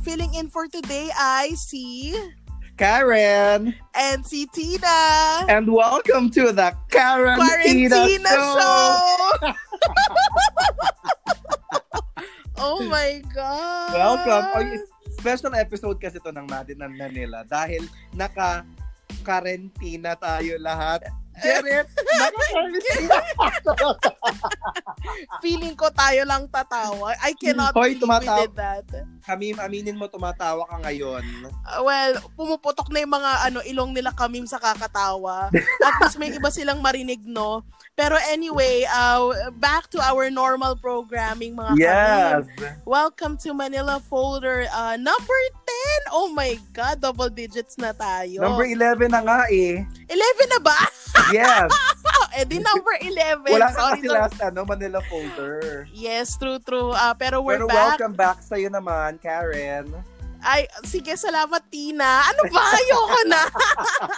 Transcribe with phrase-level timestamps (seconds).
[0.00, 2.12] filling in for today ay si
[2.76, 3.72] Karen.
[3.96, 5.48] and si Tina.
[5.48, 8.52] And welcome to the Karen Quarantina Show.
[8.60, 9.52] show.
[12.60, 13.92] oh my God.
[13.96, 14.44] Welcome.
[14.52, 14.84] Oh,
[15.16, 18.62] special episode kasi to ng Madin ng Manila dahil naka
[19.24, 21.08] karentina tayo lahat.
[21.36, 21.84] Jared,
[22.20, 23.18] naka-karentina.
[25.44, 27.12] Feeling ko tayo lang tatawa.
[27.20, 28.40] I cannot Hoy, believe tumatawa.
[28.40, 28.88] we did that.
[29.26, 31.50] Kami, aminin mo, tumatawa ka ngayon.
[31.66, 35.50] Uh, well, pumuputok na yung mga ano, ilong nila kamim sa kakatawa.
[35.82, 37.66] At least may iba silang marinig, no?
[37.98, 42.46] Pero anyway, uh, back to our normal programming, mga kamim.
[42.86, 45.40] Welcome to Manila Folder uh, number
[46.06, 46.14] 10.
[46.14, 48.46] Oh my God, double digits na tayo.
[48.46, 49.82] Number 11 na nga eh.
[50.06, 50.78] 11 na ba?
[51.34, 51.66] Yes.
[52.36, 53.48] eh di number 11.
[53.48, 54.18] Wala ka Sorry, kasi sorry.
[54.20, 55.88] last ano, Manila folder.
[55.96, 56.92] Yes, true, true.
[56.92, 57.96] Uh, pero we're Pero back.
[57.96, 59.90] welcome back sa'yo naman, Karen.
[60.46, 62.22] Ay, sige, salamat Tina.
[62.30, 62.60] Ano ba?
[62.78, 63.42] Ayoko na.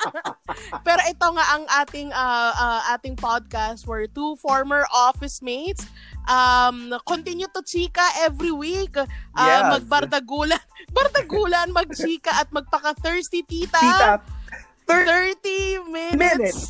[0.87, 5.87] Pero ito nga ang ating uh, uh, ating podcast where two former office mates
[6.29, 8.93] um continue to chika every week.
[8.99, 9.79] Uh, Yes.
[9.79, 10.61] Magbardagulan,
[10.97, 13.79] bardagulan, magchika at magpaka-thirsty tita.
[13.81, 14.13] Tita,
[14.89, 16.61] 30 minutes, minutes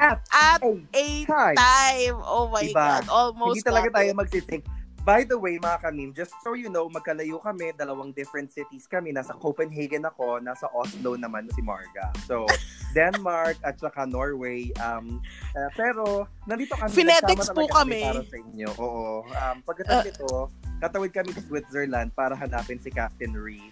[0.00, 1.56] at at a 8 time.
[1.56, 2.16] time.
[2.24, 2.74] Oh my Diba?
[2.74, 3.04] God.
[3.08, 4.64] Almost Hindi talaga tayo it.
[5.06, 9.14] By the way, mga kamim, just so you know, magkalayo kami, dalawang different cities kami.
[9.14, 12.10] Nasa Copenhagen ako, nasa Oslo naman si Marga.
[12.26, 12.42] So,
[12.98, 14.74] Denmark at saka Norway.
[14.82, 15.22] Um,
[15.54, 17.06] uh, pero, nandito kami.
[17.06, 18.02] Nagsama po kami.
[18.02, 18.68] Para sa inyo.
[18.82, 19.22] Oo.
[19.30, 20.50] Um, pagkatapos nito,
[20.82, 23.70] katawid kami sa Switzerland para hanapin si Captain Ree.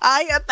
[0.00, 0.48] Ay, at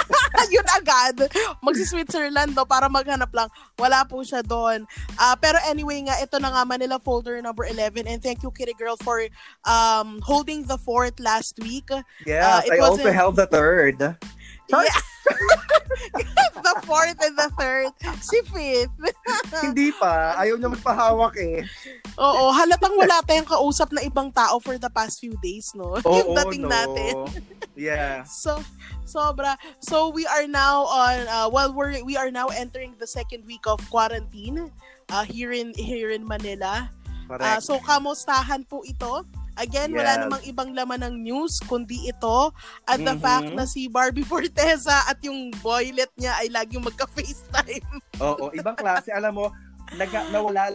[0.54, 1.26] yun agad.
[1.60, 3.50] Magsi-Switzerland do para maghanap lang.
[3.74, 4.86] Wala po siya doon.
[5.18, 8.74] Ah, pero anyway nga, ito na nga Manila folder number 11 and thank you Kitty
[8.78, 9.18] Girl for
[9.66, 11.90] um holding the fort last week.
[12.22, 13.98] Yes, Uh, I also held the third.
[14.64, 14.96] Yeah.
[16.64, 17.88] The fourth and the third.
[18.20, 18.94] Si fifth.
[19.62, 20.38] Hindi pa.
[20.40, 21.64] Ayaw niya magpahawak eh.
[22.16, 25.98] Oo, halatang wala tayong kausap na ibang tao for the past few days, no?
[26.06, 26.72] yung Oo, dating no.
[26.72, 27.14] natin.
[27.74, 28.22] Yeah.
[28.44, 28.60] So,
[29.08, 29.56] sobra.
[29.80, 33.64] So we are now on uh, well we're we are now entering the second week
[33.64, 34.68] of quarantine
[35.10, 36.90] uh, here in here in Manila.
[37.24, 37.62] Uh, Correct.
[37.64, 39.24] so kamustahan po ito?
[39.54, 40.20] Again, wala Yes.
[40.20, 42.50] namang ibang laman ng news kundi ito
[42.84, 43.22] at the Mhm.
[43.22, 47.86] fact na si Barbie Forteza at yung boylet niya ay laging magka-FaceTime.
[48.18, 49.10] Oo, ibang klase.
[49.10, 49.46] Alam mo,
[49.92, 50.74] nag nawala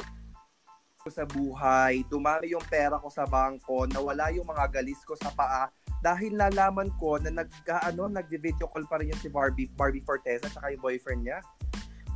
[0.98, 5.32] ko sa buhay, dumami yung pera ko sa bangko, nawala yung mga galis ko sa
[5.32, 5.68] paa
[6.00, 7.52] dahil nalaman ko na nag
[7.84, 11.40] ano, nag-video call pa rin yung si Barbie, Barbie Forteza at yung boyfriend niya.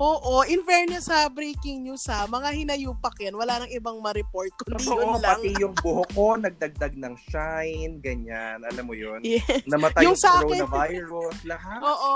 [0.02, 4.90] Oo, in fairness sa breaking news ha, mga hinayupak yan, wala nang ibang ma-report kundi
[4.90, 5.38] Oo, yun lang.
[5.38, 8.66] pati yung buhok ko nagdagdag ng shine, ganyan.
[8.66, 9.22] Alam mo yun?
[9.22, 9.46] Yes.
[9.70, 11.80] Namatay Yung yung, sa akin- coronavirus, lahat.
[11.86, 12.14] Oo.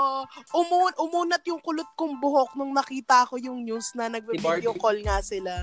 [0.58, 5.22] Umu umunat yung kulot kong buhok nung nakita ko yung news na nagbe-video call nga
[5.22, 5.62] sila.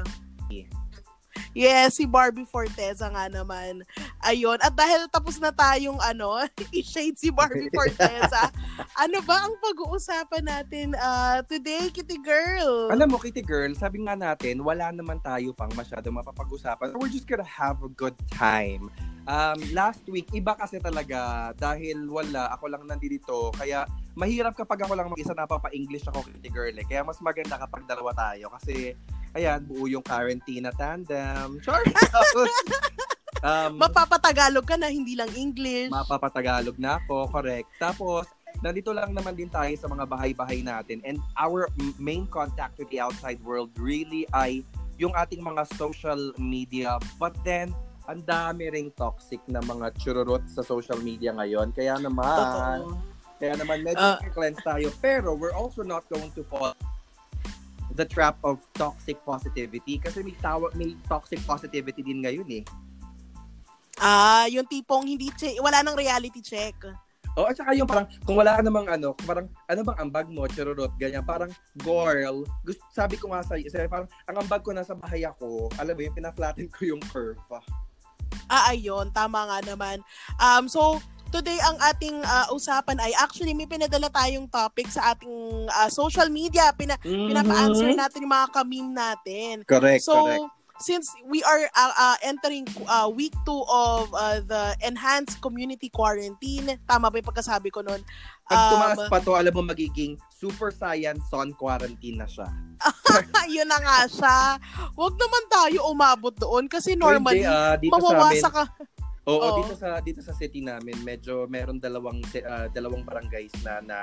[1.55, 3.88] Yes, si Barbie Forteza nga naman.
[4.19, 4.59] Ayun.
[4.59, 6.35] At dahil tapos na tayong ano,
[6.75, 8.51] i-shade si Barbie Forteza,
[8.99, 12.91] ano ba ang pag-uusapan natin uh, today, Kitty Girl?
[12.91, 16.91] Alam mo, Kitty Girl, sabi nga natin, wala naman tayo pang masyado mapapag-usapan.
[16.99, 18.91] We're just gonna have a good time.
[19.25, 23.50] Um, last week, iba kasi talaga dahil wala, ako lang nandito.
[23.58, 26.78] Kaya mahirap kapag ako lang mag-isa napapa-English ako, Kitty Girl.
[26.78, 26.86] Eh.
[26.86, 28.53] Kaya mas maganda kapag dalawa tayo.
[28.53, 28.94] Kasi,
[29.34, 31.58] ayan, buo yung quarantine tandem.
[31.66, 31.81] Sure.
[33.47, 35.90] um, Mapapatagalog ka na, hindi lang English.
[35.90, 37.69] mapapatagalog na ako, correct.
[37.81, 38.30] Tapos,
[38.62, 41.68] nandito lang naman din tayo sa mga bahay-bahay natin and our
[42.00, 44.64] main contact with the outside world really ay
[44.96, 46.96] yung ating mga social media.
[47.19, 51.73] But then, ang dami ring toxic na mga chururot sa social media ngayon.
[51.73, 53.01] Kaya naman, Totoo.
[53.38, 54.21] kaya naman medyo Ah.
[54.31, 54.88] cleanse tayo.
[55.01, 56.73] Pero we're also not going to fall
[57.95, 62.63] the trap of toxic positivity kasi may tawag may toxic positivity din ngayon eh.
[63.96, 66.75] Ah, yung tipong hindi che- wala nang reality check.
[67.35, 70.47] Oh, at saka yung parang, kung wala ka namang ano, parang, ano bang ambag mo,
[70.47, 74.96] chururot, ganyan, parang, girl, gusto, sabi ko nga sa sabi, parang, ang ambag ko nasa
[74.96, 77.40] bahay ako, alam mo yung pina-flatten ko yung curve.
[77.51, 77.59] ah.
[78.47, 79.09] Ah, ayun.
[79.12, 80.02] Tama nga naman.
[80.38, 81.02] Um, so,
[81.34, 86.32] today ang ating ah, usapan ay actually may pinadala tayong topic sa ating ah, social
[86.32, 86.72] media.
[86.72, 89.53] Pina, Pinapa-answer natin yung mga kamim natin.
[89.62, 89.70] Mm-hmm.
[89.70, 90.47] Correct, so, correct.
[90.79, 96.75] Since we are uh, uh, entering uh, week 2 of uh, the enhanced community quarantine,
[96.87, 98.03] tama ba yung pagkasabi ko nun?
[98.45, 102.47] Pag tumaas Um, pa to, alam mo, magiging super science on quarantine na siya.
[103.55, 104.37] yun na nga siya.
[104.99, 108.63] Huwag naman tayo umabot doon kasi normally, Hindi, ah, dito mawawasa ka.
[109.25, 109.57] Oo, Oo.
[109.66, 113.97] dito sa dito sa city namin, medyo meron dalawang ah, dalawang barangays na na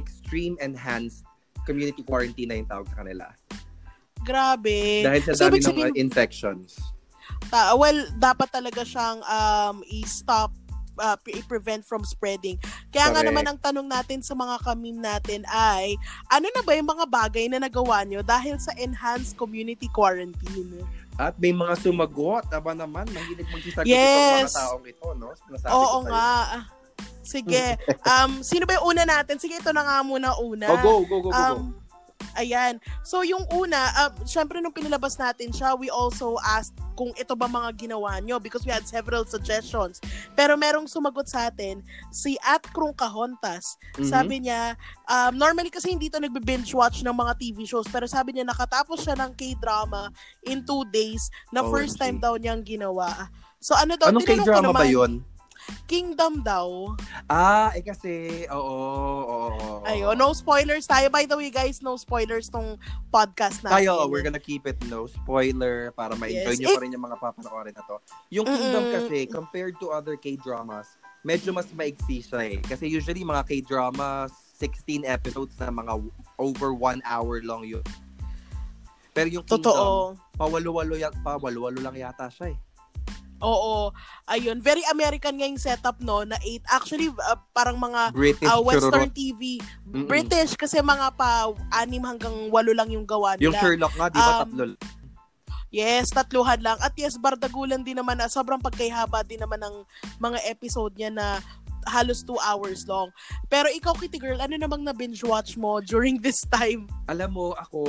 [0.00, 1.26] extreme enhanced
[1.68, 3.28] community quarantine na yung tawag sa kanila.
[4.20, 5.02] Grabe.
[5.02, 6.76] Dahil sa So, dami ng sabihin- uh, infections.
[7.46, 10.52] Ta- well, dapat talaga siyang um, i-stop
[10.96, 12.60] uh, pre- i-prevent from spreading.
[12.90, 13.28] Kaya nga Correct.
[13.32, 15.96] naman ang tanong natin sa mga kamim natin ay,
[16.28, 20.84] ano na ba yung mga bagay na nagawa nyo dahil sa enhanced community quarantine?
[21.16, 22.48] At may mga sumagot.
[22.50, 24.52] Aba naman, mahilig magsisagot Yes.
[24.52, 25.28] itong mga taong ito, no?
[25.48, 26.28] Nasabi Oo nga.
[27.22, 27.64] Sige.
[28.10, 29.36] Um, sino ba yung una natin?
[29.36, 30.66] Sige, ito na nga muna una.
[30.68, 31.36] Oh, go, go, go, go, go.
[31.56, 31.79] Um,
[32.38, 32.78] ayan.
[33.02, 37.48] So, yung una, uh, syempre nung pinalabas natin siya, we also asked kung ito ba
[37.48, 40.04] mga ginawa nyo because we had several suggestions.
[40.36, 41.80] Pero merong sumagot sa atin,
[42.12, 43.80] si At Krung Kahontas.
[43.96, 44.04] Mhm.
[44.04, 44.76] Sabi niya,
[45.08, 49.00] um, normally kasi hindi to nagbe-binge watch ng mga TV shows, pero sabi niya nakatapos
[49.00, 50.12] siya ng K-drama
[50.44, 52.00] in two days na first OMG.
[52.04, 53.32] time daw niyang ginawa.
[53.60, 55.12] So ano daw, Anong K-drama ba naman, yun?
[55.84, 56.94] Kingdom daw.
[57.26, 59.74] Ah, eh kasi, oo, oo, oo.
[59.84, 61.08] Ayun, no spoilers tayo.
[61.08, 62.78] By the way, guys, no spoilers tong
[63.08, 63.86] podcast natin.
[63.86, 66.60] Tayo, we're gonna keep it no spoiler para ma-enjoy Yes.
[66.62, 67.96] nyo pa rin yung mga papanoorin na to.
[68.30, 68.96] Yung Kingdom Mm-mm.
[69.02, 70.86] kasi, compared to other K-dramas,
[71.20, 72.58] medyo mas maigsi siya eh.
[72.62, 75.92] Kasi usually mga K-dramas, 16 episodes na mga
[76.36, 77.84] over one hour long yun.
[79.10, 80.14] Pero yung Kingdom, Totoo.
[80.38, 82.58] pawalo-walo, pawalo-walo lang yata siya eh.
[83.40, 83.90] Oo.
[84.28, 86.22] Ayun, very American nga yung setup, no?
[86.22, 86.60] Na eight.
[86.68, 89.16] Actually, uh, parang mga British uh, Western chururot.
[89.16, 89.40] TV.
[89.88, 90.06] Mm-mm.
[90.06, 93.48] British kasi mga pa anim hanggang walo lang yung gawa nila.
[93.48, 94.64] Yung Sherlock nga, di ba Um, tatlo?
[95.70, 96.78] Yes, tatluhan lang.
[96.82, 99.86] At yes, bardagulan din naman na sobrang pagkahaba din naman ng
[100.18, 101.38] mga episode niya na
[101.86, 103.08] halos two hours long.
[103.46, 106.90] Pero ikaw, Kitty Girl, ano namang na binge watch mo during this time?
[107.06, 107.80] alam mo, ako,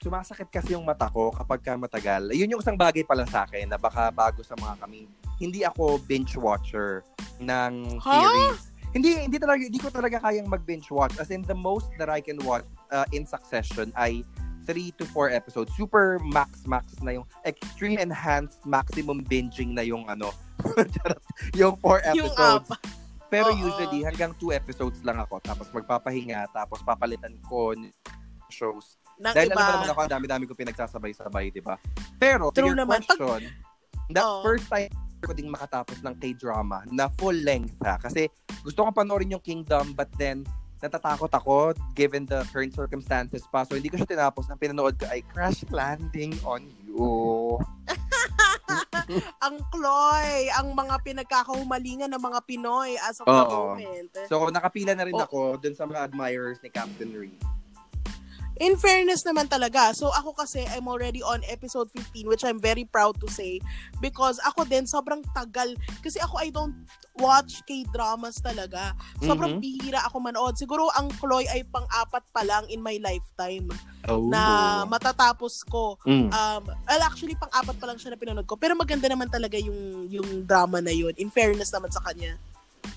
[0.00, 2.32] sumasakit kasi yung mata ko kapag ka matagal.
[2.32, 5.04] Yun yung isang bagay pala sa akin na baka bago sa mga kami.
[5.36, 7.04] Hindi ako binge watcher
[7.36, 8.24] ng Huh?
[8.24, 8.60] series.
[8.90, 11.14] Hindi hindi talaga hindi ko talaga kayang mag-binge watch.
[11.20, 14.24] As in the most that I can watch uh, in succession ay
[14.64, 15.70] 3 to 4 episodes.
[15.76, 20.32] Super max max na yung extreme enhanced maximum binging na yung ano.
[21.60, 22.68] yung 4 Yung episodes.
[23.30, 23.62] Pero Oo.
[23.62, 27.76] usually hanggang 2 episodes lang ako tapos magpapahinga tapos papalitan ko
[28.50, 28.98] shows.
[29.20, 29.54] Ng Dahil iba.
[29.54, 31.76] alam mo naman ako, dami-dami ko pinagsasabay-sabay, di ba?
[32.16, 33.04] Pero, True your naman.
[33.04, 33.52] Pag- question,
[34.08, 34.40] the Oo.
[34.40, 34.88] first time
[35.20, 38.00] ko ding makatapos ng K-drama na full length ha.
[38.00, 38.32] Kasi
[38.64, 40.48] gusto ko panoorin yung Kingdom but then
[40.80, 43.68] natatakot ako given the current circumstances pa.
[43.68, 44.48] So hindi ko siya tinapos.
[44.48, 47.60] Ang pinanood ko ay Crash Landing on You.
[49.44, 53.76] ang Chloe, ang mga pinagkakahumalingan ng mga Pinoy as of the Oo.
[53.76, 54.08] moment.
[54.24, 55.28] So nakapila na rin Oh.
[55.28, 57.36] ako dun sa mga admirers ni Captain Reed.
[58.60, 62.84] In fairness naman talaga, so ako kasi I'm already on episode 15 which I'm very
[62.84, 63.56] proud to say
[63.98, 65.72] because ako din sobrang tagal
[66.04, 66.76] kasi ako I don't
[67.16, 68.92] watch K-dramas talaga.
[69.18, 69.60] Sobrang Mhm.
[69.60, 70.60] bihira ako manood.
[70.60, 73.72] Siguro ang Chloe ay pang-apat pa lang in my lifetime
[74.04, 74.28] Oh.
[74.28, 74.42] na
[74.84, 75.96] matatapos ko.
[76.04, 76.28] Mm.
[76.28, 78.56] Um, well, actually pang-apat pa lang siya na pinanood ko.
[78.56, 81.16] Pero maganda naman talaga yung yung drama na yun.
[81.16, 82.36] In fairness naman sa kanya.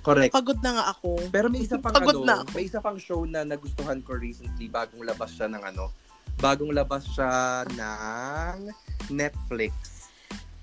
[0.03, 0.31] Correct.
[0.31, 1.31] Pagod na nga ako.
[1.31, 2.51] Pero may isa pang Pagod ano, na ako.
[2.53, 5.91] may isa pang show na nagustuhan ko recently bagong labas siya ng ano,
[6.37, 7.29] bagong labas siya
[7.69, 8.57] ng
[9.09, 9.71] Netflix.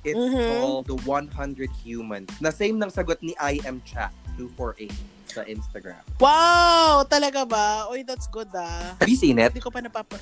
[0.00, 0.44] It's Mhm.
[0.48, 2.40] called The 100 Humans.
[2.40, 4.92] Na same ng sagot ni I am Chat 248
[5.28, 6.00] sa Instagram.
[6.18, 7.04] Wow!
[7.04, 7.86] Talaga ba?
[7.86, 8.96] Oy, that's good ah.
[8.96, 9.52] Have you seen it?
[9.52, 10.16] Hindi ko pa napapa...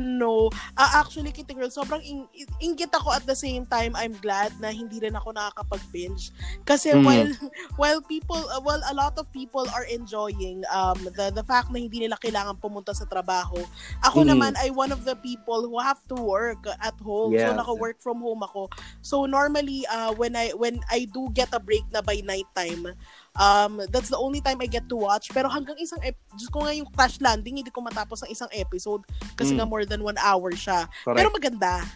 [0.00, 0.48] No.
[0.72, 2.24] Ah, actually, Kitty Girl, sobrang ing-
[2.56, 3.92] inggit ako at the same time.
[3.92, 6.32] I'm glad na hindi rin ako nakakapag-binge.
[6.64, 7.04] Kasi Mm.
[7.04, 7.28] while
[7.80, 11.76] while people, uh, while a lot of people are enjoying um the the fact na
[11.76, 13.60] hindi nila kailangan pumunta sa trabaho,
[14.00, 14.28] ako Mm.
[14.32, 17.36] naman ay one of the people who have to work at home.
[17.36, 17.60] So Yes.
[17.60, 18.72] naka-work from home ako.
[19.04, 22.96] So normally uh when I when I do get a break na by night time,
[23.38, 25.30] um that's the only time I get to watch.
[25.30, 28.50] Pero hanggang isang ep- Diyos ko nga yung Crash Landing, hindi ko matapos ng isang
[28.50, 29.06] episode
[29.38, 29.58] kasi Mm.
[29.62, 30.90] nga more than one hour siya.
[31.06, 31.18] Correct.
[31.18, 31.86] Pero maganda.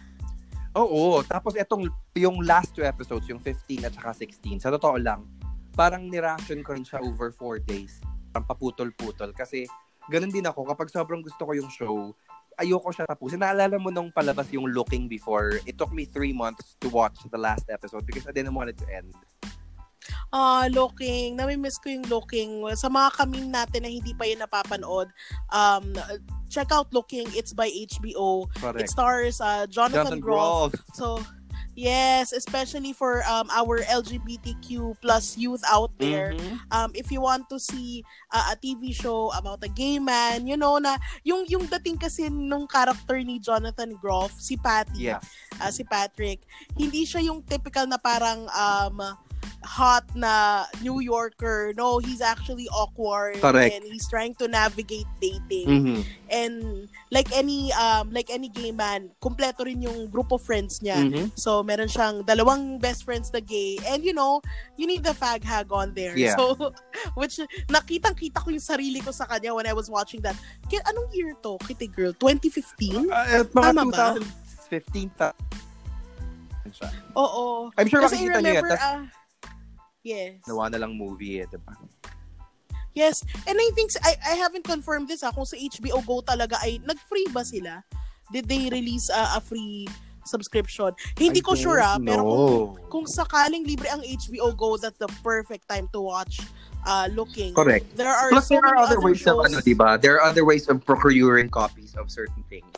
[0.75, 1.23] Oo.
[1.23, 1.87] Tapos etong,
[2.19, 5.23] yung last two episodes, yung 15 at saka 16, sa totoo lang,
[5.75, 8.03] parang niration ko rin siya over four days.
[8.35, 9.31] Parang paputol-putol.
[9.35, 9.71] Kasi
[10.11, 12.11] ganun din ako, kapag sobrang gusto ko yung show,
[12.59, 13.43] ayoko siya tapusin.
[13.43, 17.38] Naalala mo nung palabas yung Looking before, it took me three months to watch the
[17.38, 19.14] last episode because I didn't want it to end.
[20.32, 21.37] Ah, looking.
[21.37, 22.64] Nami-miss ko yung looking.
[22.75, 25.08] Sa mga kaming natin na hindi pa yun napapanood,
[25.52, 25.94] um,
[26.50, 27.26] check out Looking.
[27.34, 28.46] It's by HBO.
[28.46, 28.90] It Correct.
[28.90, 30.73] stars uh, Jonathan, Jonathan Groff.
[30.73, 30.94] Groff.
[30.94, 31.06] So,
[31.75, 36.30] Yes, especially for um our LGBTQ plus youth out there.
[36.30, 36.54] Mhm.
[36.70, 40.54] Um if you want to see uh, a TV show about a gay man, you
[40.54, 40.94] know na
[41.26, 45.20] yung yung dating kasi nung character ni Jonathan Groff, si Patty, Yeah.
[45.58, 46.46] uh, si Patrick,
[46.78, 49.02] hindi siya yung typical na parang um
[49.64, 51.72] hot na New Yorker.
[51.76, 53.74] No, he's actually awkward Correct.
[53.74, 55.68] and he's trying to navigate dating.
[55.68, 55.98] Mhm.
[56.30, 56.54] And
[57.10, 60.98] like any um like any gay man, kumpleto rin yung group of friends niya.
[60.98, 61.32] Mhm.
[61.38, 63.78] So, meron siyang dalawang best friends na gay.
[63.86, 64.40] And, you know,
[64.76, 66.16] you need the fag hag on there.
[66.16, 66.36] Yeah.
[66.36, 66.72] So,
[67.18, 67.38] which,
[67.70, 70.34] nakitang-kita ko yung sarili ko sa kanya when I was watching that.
[70.66, 72.12] Kaya, anong year to, Kitty Girl?
[72.16, 73.10] 2015?
[73.10, 74.06] Uh, at mga Tama ba?
[74.70, 75.30] 2015 ta.
[76.74, 76.90] siya.
[77.14, 77.70] Oo.
[77.78, 79.00] I'm sure Kasi makikita remember, Tas ah,
[80.04, 80.38] yes.
[80.46, 81.75] nawa na lang movie eh, diba?
[82.94, 83.26] Yes.
[83.50, 86.78] And I think, I, I haven't confirmed this ha, kung sa HBO Go talaga ay,
[86.87, 87.82] nag-free ba sila?
[88.30, 89.90] Did they release ah, a free
[90.25, 90.94] subscription?
[91.18, 92.78] Hindi I ko sure ah, don't pero kung know.
[92.88, 96.40] kung sakaling libre ang HBO Go, that's the perfect time to watch
[96.87, 97.52] uh, looking.
[97.52, 97.84] Correct.
[97.99, 99.44] There are Plus, so there are many other ways of, shows.
[99.50, 100.00] ano, diba?
[100.00, 102.70] There are other ways of procuring copies of certain things.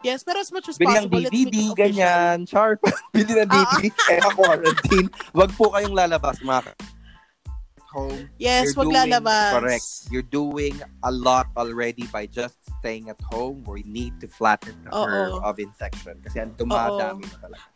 [0.00, 1.76] Yes, pero as much as Bili possible, let's make DVD, it official.
[1.76, 2.36] ganyan.
[2.44, 2.80] Sharp.
[3.14, 5.08] Bili ng Ah, DVD, kaya quarantine.
[5.32, 6.78] Wag po kayong lalabas, mga ka-
[7.90, 8.30] home.
[8.38, 9.50] Yes, You're wag doing- lalabas.
[9.52, 9.88] Correct.
[10.08, 13.66] You're doing a lot already by just staying at home.
[13.66, 15.04] We need to flatten the Oo.
[15.04, 16.16] curve of infection.
[16.22, 17.66] Kasi ang dumadami na talaga.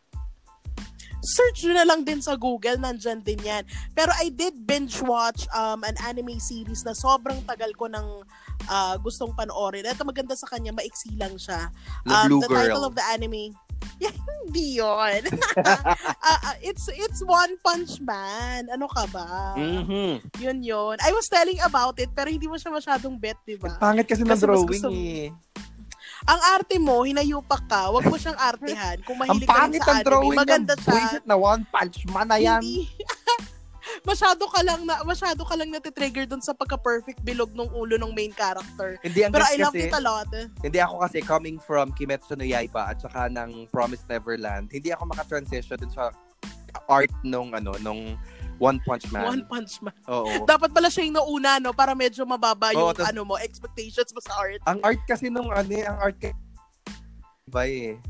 [1.25, 3.65] Search nyo na lang din sa Google, nandyan din yan.
[3.91, 8.07] Pero I did binge watch um, an anime series na sobrang tagal ko ng
[8.67, 9.83] uh, gustong panoorin.
[9.83, 11.73] Ito maganda sa kanya, maiksi lang siya.
[12.05, 12.61] The Um, Blue the Girl.
[12.63, 13.57] title of the anime,
[14.03, 15.23] yeah, hindi yun.
[15.59, 15.81] uh,
[16.45, 18.69] uh, it's, it's One Punch Man.
[18.69, 19.57] Ano ka ba?
[19.57, 20.21] Mhm.
[20.39, 20.97] Yun yun.
[20.99, 23.77] I was telling about it, pero hindi mo siya masyadong bet, di ba?
[23.77, 25.33] Pangit kasi ng Kasi mas drawing gusto- eh.
[26.25, 28.97] Ang arte mo, hinayupak ka, wag mo siyang artehan.
[29.05, 32.29] Kung mahilig ka rin sa ang anime, drawing maganda ng buwisit na One Punch Man
[32.33, 32.65] na yan.
[32.65, 32.89] Hindi.
[34.09, 38.13] masyado ka lang na masyado ka lang natitrigger dun sa pagka-perfect bilog ng ulo ng
[38.17, 38.97] main character.
[39.05, 40.29] Hindi, ang Pero I loved kasi, it a lot.
[40.65, 45.13] hindi ako kasi coming from Kimetsu no Yaiba at saka ng Promised Neverland, hindi ako
[45.13, 46.09] makatransition dun sa
[46.89, 48.17] art nung ano, nung
[48.59, 49.25] One Punch Man.
[49.27, 49.95] One Punch Man.
[50.07, 50.31] Oo.
[50.51, 51.75] Dapat pala siya yung nauna, no?
[51.75, 54.61] Para medyo mababa Oo, yung tas- ano mo, expectations mo sa art.
[54.67, 56.33] Ang art kasi nung ano, eh, ang art kay
[57.45, 58.01] Iba eh.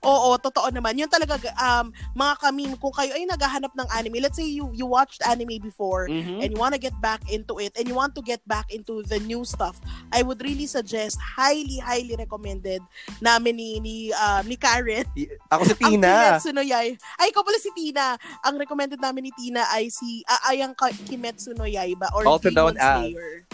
[0.00, 0.96] Oo, totoo naman.
[0.96, 4.88] Yun talaga, um, mga kamim, kung kayo ay naghahanap ng anime, let's say you you
[4.88, 6.40] watched anime before, Mhm.
[6.40, 9.04] and you want to get back into it and you want to get back into
[9.04, 9.76] the new stuff,
[10.08, 12.80] I would really suggest, highly, highly recommended
[13.20, 15.04] namin ni, ni, um, ni Karen.
[15.12, 16.08] I- Ako si Ang Tina.
[16.40, 16.96] Kimetsu no Yai.
[17.20, 18.16] Ay, ikaw pala si Tina.
[18.40, 20.72] Ang recommended namin ni Tina ay si, ah, ay ang
[21.04, 23.44] Kimetsu no Yaiba or Also Demon Slayer.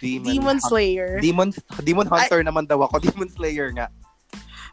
[0.00, 1.20] Demon, Demon Slayer.
[1.20, 1.52] Demon,
[1.84, 2.96] Demon Hunter naman daw ako.
[3.04, 3.92] Demon Slayer nga.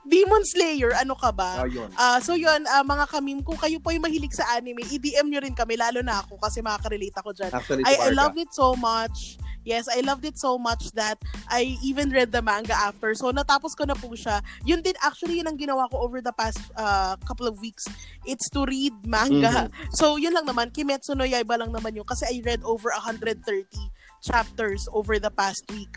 [0.07, 1.61] Demon Slayer, ano ka ba?
[1.61, 1.91] Oh, yun.
[1.99, 5.39] Ah, so yun, ah, mga kamim, kung kayo po ay mahilig sa anime, i-DM nyo
[5.43, 7.51] rin kami, lalo na ako kasi makaka-relate ako dyan.
[7.51, 9.35] Actually, I, I loved it so much.
[9.67, 11.19] Yes, I loved it so much that
[11.51, 13.11] I even read the manga after.
[13.19, 14.39] So, natapos ko na po siya.
[14.63, 17.83] Yun din, actually, yun ang ginawa ko over the past uh, couple of weeks.
[18.23, 19.67] It's to read manga.
[19.67, 19.91] Mm-hmm.
[19.91, 20.71] So, yun lang naman.
[20.71, 22.07] Kimetsu no Yaiba lang naman yun.
[22.07, 23.43] Kasi I read over 130
[24.27, 25.95] chapters over the past week.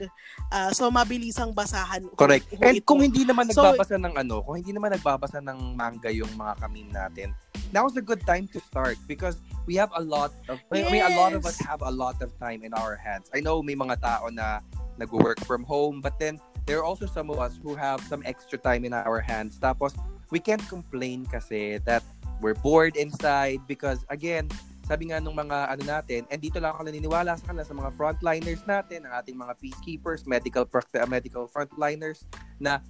[0.55, 2.07] Uh, so, mabilisang basahan.
[2.15, 2.47] Correct.
[2.55, 2.87] Ho- ho And ito.
[2.87, 6.55] kung hindi naman So- nagbabasa ng ano, kung hindi naman nagbabasa ng manga yung mga
[6.63, 7.35] kamim natin,
[7.75, 11.19] now's a good time to start because we have a lot of, I mean, a
[11.19, 11.67] lot of us Yes.
[11.67, 13.27] have a lot of time in our hands.
[13.35, 14.63] I know may mga tao na
[14.97, 18.55] nag-work from home, but then there are also some of us who have some extra
[18.59, 19.59] time in our hands.
[19.59, 19.95] Tapos,
[20.31, 22.03] we can't complain kasi that
[22.39, 24.47] we're bored inside because, again,
[24.91, 27.91] sabi nga nung mga ano natin, and dito lang ako naniniwala sa kanila sa mga
[27.95, 32.27] frontliners natin, ang ating mga peacekeepers, medical uh, medical frontliners
[32.59, 32.83] na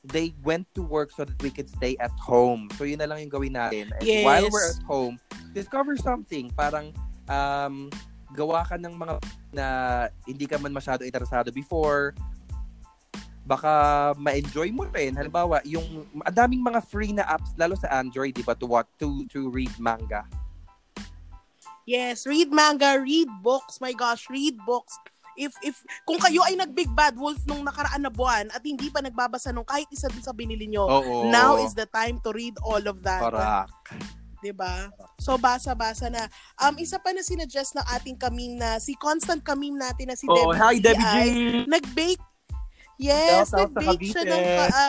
[0.00, 2.72] they went to work so that we could stay at home.
[2.80, 3.92] So yun na lang yung gawin natin.
[3.92, 4.24] And Yes.
[4.24, 5.20] while we're at home,
[5.52, 6.48] discover something.
[6.56, 6.96] Parang
[7.28, 7.92] um,
[8.32, 9.12] gawa ka ng mga
[9.52, 9.66] na
[10.24, 12.16] hindi ka man masyado interesado before.
[13.44, 15.12] Baka ma-enjoy mo rin.
[15.12, 18.88] Halimbawa, yung ang daming mga free na apps lalo sa Android, 'di ba, to watch
[18.96, 20.24] to to read manga.
[21.86, 23.78] Yes, read manga, read books.
[23.78, 24.98] My gosh, read books.
[25.36, 28.88] If if kung kayo ay nag Big Bad Wolf nung nakaraan na buwan at hindi
[28.88, 31.28] pa nagbabasa nung kahit isa dun sa binili nyo, Oo.
[31.28, 33.20] now is the time to read all of that.
[33.20, 33.70] Correct.
[34.40, 34.88] 'di ba?
[35.20, 36.24] So basa-basa na.
[36.56, 40.24] Um isa pa na sinuggest ng ating kamim na si constant kamim natin na si
[40.26, 40.56] Oh, Debbie.
[40.56, 41.16] hi Debbie G.
[41.68, 42.24] nag-bake.
[42.96, 44.88] Yes, Shout nag-bake siya ng Cavite.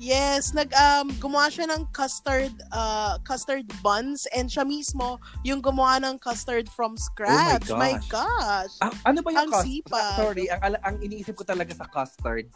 [0.00, 6.00] Yes, nag um gumawa siya ng custard uh custard buns and siya mismo yung gumawa
[6.00, 7.68] ng custard from scratch.
[7.68, 8.72] Oh my gosh.
[8.80, 9.68] Ah, ano ba yung Ang custard?
[9.68, 10.16] sipag.
[10.16, 12.48] Sorry, ang, ang iniisip ko talaga sa custard,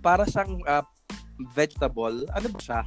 [0.00, 0.88] para siyang ah,
[1.52, 2.24] vegetable.
[2.32, 2.80] Ano ba siya?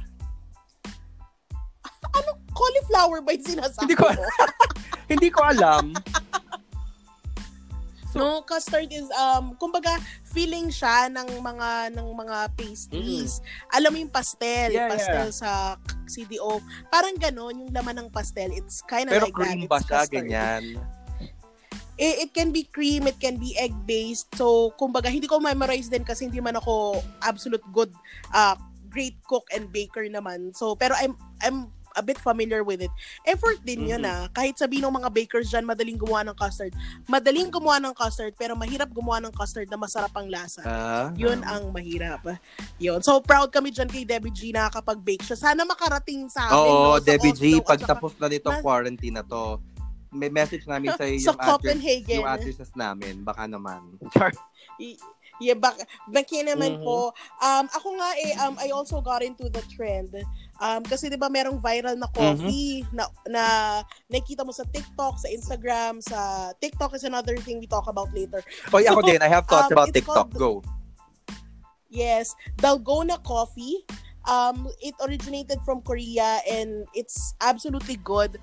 [2.10, 4.10] Ano, cauliflower ba yung sinasabi Hindi ko,
[5.14, 5.94] hindi ko alam.
[8.14, 13.42] No, custard is um kumbaga feeling siya ng mga ng mga pastries.
[13.70, 15.76] Alam mo yung pastel, Yeah, pastel sa
[16.06, 16.58] CDO.
[16.90, 18.50] Parang ganon yung laman ng pastel.
[18.50, 19.70] It's kind of Pero like cream that.
[19.70, 20.02] ba It's siya?
[20.06, 20.26] custard.
[20.26, 20.64] Ganyan.
[22.00, 24.32] It, it can be cream, it can be egg-based.
[24.32, 27.92] So, kumbaga, hindi ko memorize din kasi hindi man ako absolute good
[28.32, 28.56] uh,
[28.88, 30.56] great cook and baker naman.
[30.56, 31.12] So, pero I'm
[31.44, 32.92] I'm a bit familiar with it.
[33.24, 34.08] Effort din yun Mhm.
[34.08, 34.24] ah.
[34.28, 36.70] Kahit sabihin ng mga bakers dyan, madaling gumawa ng custard.
[37.04, 40.62] Madaling gumawa ng custard, pero mahirap gumawa ng custard na masarap ang lasa.
[40.62, 41.08] Ah.
[41.14, 42.22] Yun ang mahirap.
[42.76, 43.00] Yun.
[43.00, 45.36] So, proud kami dyan kay Debbie G na kapag bake siya.
[45.36, 46.56] Sana makarating sa amin.
[46.56, 49.58] Oo, no, sa Debbie G, Oslo pag tapos na nitong na- quarantine na to,
[50.10, 52.18] may message namin sa sa yung address, Copenhagen.
[52.18, 53.22] yung addresses namin.
[53.22, 53.78] Baka naman.
[54.12, 54.34] Char.
[55.40, 55.72] Yeah, bak
[56.04, 56.84] baki naman Mhm.
[56.84, 57.16] po.
[57.40, 60.12] Um, ako nga eh, um, I also got into the trend.
[60.60, 62.92] Um, kasi di ba merong viral na coffee Mm-hmm.
[62.92, 63.44] na, na
[64.06, 68.44] nakikita mo sa TikTok, sa Instagram, sa TikTok is another thing we talk about later.
[68.68, 69.20] Oy, ako So, din.
[69.24, 70.28] I have thoughts um, about TikTok.
[70.28, 70.60] called- Go.
[71.88, 73.82] Yes, Dalgona Coffee.
[74.28, 78.36] Um, it originated from Korea and it's absolutely good.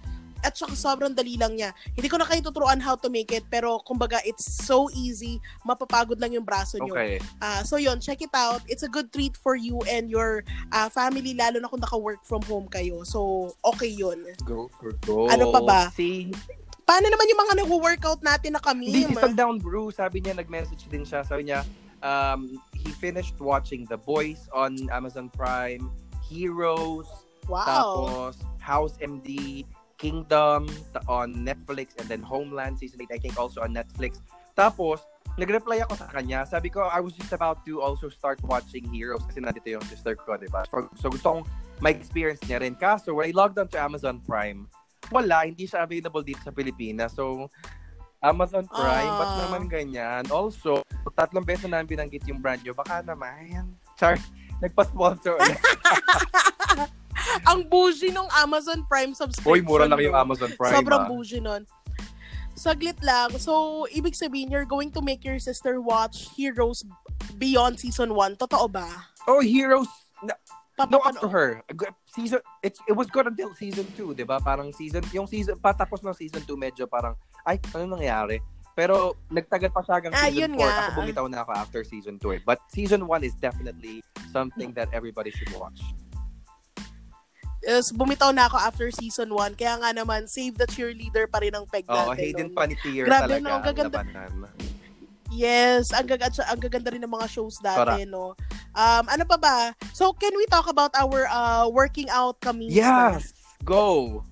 [0.47, 1.75] At saka sobrang dali lang niya.
[1.91, 6.15] Hindi ko na kayo tuturuan how to make it, pero kumbaga it's so easy, mapapagod
[6.23, 6.95] lang yung braso niyo.
[6.95, 7.19] Okay.
[7.43, 8.63] Ah, so yon, check it out.
[8.71, 12.39] It's a good treat for you and your ah, family lalo na kung naka-work from
[12.47, 13.03] home kayo.
[13.03, 14.23] So okay yon.
[14.47, 15.27] Go for go.
[15.27, 15.81] Ano pa ba?
[15.91, 16.31] See,
[16.87, 18.87] Paano naman yung mga nag-workout natin na kami?
[18.87, 21.19] Hindi, si Sundown Brew, sabi niya, nag-message din siya.
[21.27, 21.67] Sabi niya,
[21.99, 25.91] um, he finished watching The Boys on Amazon Prime,
[26.23, 27.11] Heroes,
[27.47, 27.63] Wow.
[27.67, 29.63] tapos House MD,
[29.97, 30.69] Kingdom
[31.09, 34.21] on Netflix, and then Homeland Season 8, I think also on Netflix.
[34.53, 35.01] Tapos,
[35.37, 36.45] nag-reply ako sa kanya.
[36.45, 40.17] Sabi ko, I was just about to also start watching Heroes kasi nandito yung sister
[40.17, 40.65] ko, di ba?
[40.69, 41.43] So, so gusto kong
[41.81, 42.73] ma-experience niya rin.
[42.73, 44.65] Kaso, when I logged on to Amazon Prime,
[45.13, 47.13] wala, hindi siya available dito sa Pilipinas.
[47.13, 47.49] So,
[48.17, 49.37] Amazon Prime, ba't Ah.
[49.45, 50.25] naman ganyan?
[50.33, 50.81] Also,
[51.13, 52.73] tatlong beses na namin binanggit yung brand nyo.
[52.73, 53.77] Baka naman.
[53.93, 54.17] Char,
[54.57, 55.57] nagpa-sponsor ulit.
[57.51, 59.51] Ang bougie nung Amazon Prime subscription.
[59.51, 60.15] Uy, mura lang yung?
[60.15, 60.73] Amazon Prime.
[60.73, 61.09] Sobrang ah.
[61.09, 61.63] bougie nun.
[62.57, 63.29] Saglit lang.
[63.37, 66.81] So, ibig sabihin, you're going to make your sister watch Heroes
[67.37, 68.41] beyond season 1.
[68.41, 68.89] Totoo ba?
[69.29, 69.85] Oh, Heroes.
[70.25, 70.33] No,
[70.89, 71.61] no up to her.
[72.09, 74.41] Season, it, it was good until season 2, di ba?
[74.41, 77.13] Parang season, yung season, patapos ng season 2, medyo parang,
[77.45, 78.41] ay, ano nangyari?
[78.73, 80.61] Pero, nagtagal pa siya hanggang Ah, season yun 4.
[80.61, 80.73] nga.
[80.73, 82.41] Ako bumitaw na ako after season 2 eh.
[82.41, 84.01] But season 1 is definitely
[84.33, 85.81] something that everybody should watch.
[87.67, 89.59] Is bumitaw na ako after season 1.
[89.59, 92.15] Kaya nga naman, save the cheerleader pa rin ang peg Oo, natin.
[92.15, 92.55] Hayden nun.
[92.55, 93.51] Panettiere Grabe, talaga no?
[93.51, 93.97] Ang gaganda.
[93.99, 94.31] labanan.
[95.27, 98.31] Yes, ang, gag- ang gaganda rin ng mga shows dati, no?
[98.71, 99.57] Um, ano pa ba?
[99.91, 102.71] So, can we talk about our uh, working out kami?
[102.71, 103.35] Yes!
[103.67, 104.23] Go!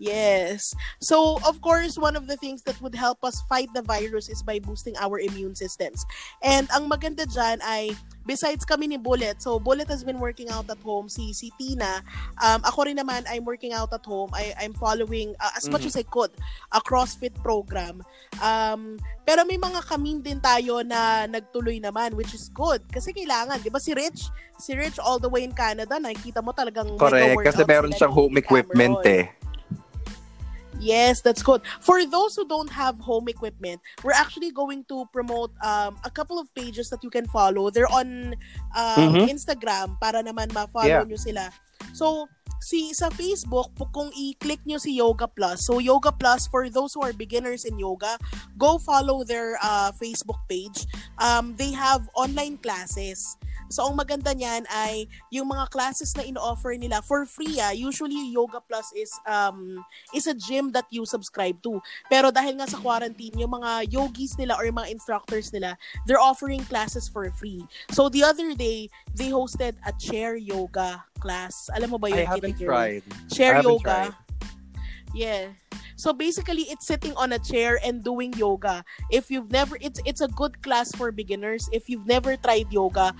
[0.00, 0.72] Yes.
[0.98, 4.40] So, of course, one of the things that would help us fight the virus is
[4.40, 6.08] by boosting our immune systems.
[6.40, 7.92] And ang maganda dyan ay,
[8.24, 12.00] besides kami ni Bullet, so Bullet has been working out at home, si, si Tina,
[12.40, 15.84] um, ako rin naman, I'm working out at home, I, I'm following, uh, as much
[15.84, 15.92] Mhm.
[15.92, 16.32] as I could,
[16.72, 18.00] a CrossFit program.
[18.40, 18.96] Um,
[19.28, 22.80] pero may mga kamin din tayo na nagtuloy naman, which is good.
[22.88, 26.56] Kasi kailangan, di ba si Rich, si Rich all the way in Canada, nakikita mo
[26.56, 29.28] talagang Correct, kasi meron siyang home equipment Cameron.
[29.28, 29.49] eh.
[30.80, 31.60] Yes, that's good.
[31.80, 36.40] For those who don't have home equipment, we're actually going to promote um, a couple
[36.40, 37.68] of pages that you can follow.
[37.70, 38.34] They're on
[38.72, 39.28] um, Mhm.
[39.28, 41.04] Instagram para naman ma-follow Yeah.
[41.04, 41.52] nyo sila.
[41.92, 42.28] So,
[42.60, 47.02] si sa Facebook, kung i-click nyo si Yoga Plus, so Yoga Plus, for those who
[47.02, 48.20] are beginners in yoga,
[48.60, 50.84] go follow their uh, Facebook page.
[51.18, 53.36] Um, they have online classes.
[53.70, 57.62] So, ang maganda niyan ay yung mga classes na ino-offer nila for free.
[57.62, 57.70] Ah.
[57.70, 59.78] Usually, Yoga Plus is um,
[60.10, 61.78] is a gym that you subscribe to.
[62.10, 65.78] Pero dahil nga sa quarantine, yung mga yogis nila or yung mga instructors nila,
[66.10, 67.62] they're offering classes for free.
[67.94, 71.68] So the other day, they hosted a chair yoga class.
[71.76, 72.24] Alam mo ba yun?
[72.24, 73.04] I haven't Kitty tried.
[73.28, 73.84] Chair yoga.
[73.84, 74.14] tried.
[75.14, 75.52] Yeah.
[76.00, 78.80] So basically, it's sitting on a chair and doing yoga.
[79.12, 81.68] If you've never, it's it's a good class for beginners.
[81.76, 83.12] If you've never tried yoga,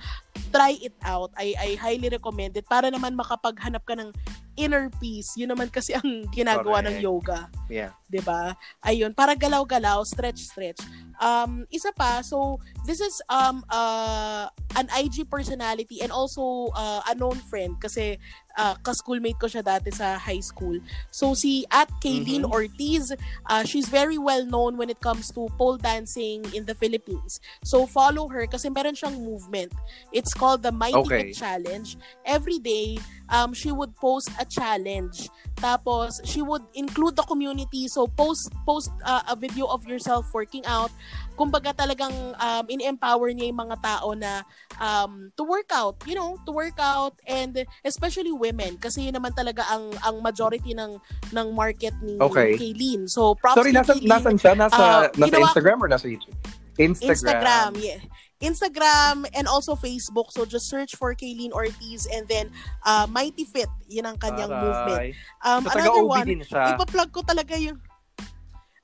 [0.49, 1.29] try it out.
[1.37, 4.09] I I highly recommend it para naman makapaghanap ka ng
[4.57, 5.37] inner peace.
[5.37, 7.05] Yun naman kasi ang ginagawa ng Correct.
[7.05, 7.39] yoga.
[7.69, 7.93] Yeah.
[8.25, 8.57] ba?
[8.83, 10.81] Ayun, para galaw-galaw, stretch-stretch.
[11.21, 12.57] Um, isa pa, so
[12.89, 18.17] this is um uh, an IG personality and also uh, a known friend kasi
[18.57, 20.81] uh, ka-schoolmate ko siya dati sa high school.
[21.13, 22.51] So si at Kaylin Mhm.
[22.51, 23.13] Ortiz,
[23.47, 27.39] uh, she's very well known when it comes to pole dancing in the Philippines.
[27.63, 29.71] So follow her kasi meron siyang movement.
[30.11, 31.31] It's called the Mighty Okay.
[31.37, 31.95] Challenge.
[32.25, 32.97] Every day,
[33.29, 35.29] um, she would post a challenge.
[35.61, 37.85] Tapos, she would include the community.
[37.87, 40.89] So, post post uh, a video of yourself working out.
[41.37, 44.41] Kumbaga talagang um, in-empower niya yung mga tao na
[44.77, 46.01] um, to work out.
[46.03, 47.13] You know, to work out.
[47.23, 47.53] And
[47.85, 48.75] especially women.
[48.75, 50.97] Kasi yun naman talaga ang ang majority ng
[51.29, 52.57] ng market ni Okay.
[52.57, 53.05] Kaylin.
[53.05, 54.09] So, props Sorry, kay nasa, Kaylin.
[54.09, 54.53] nasan siya?
[54.57, 56.33] Nasa, Ah, nasa ginawa- Instagram or nasa YouTube?
[56.79, 57.11] Instagram.
[57.11, 57.99] Instagram, yeah.
[58.41, 60.33] Instagram and also Facebook.
[60.33, 62.49] So just search for Kaylin Ortiz and then
[62.81, 63.69] uh, Mighty Fit.
[63.85, 64.63] Yun ang kanyang Aray.
[64.63, 65.01] movement.
[65.41, 66.73] Um, So, another one, din siya.
[66.73, 67.77] ipa-plug ko talaga yung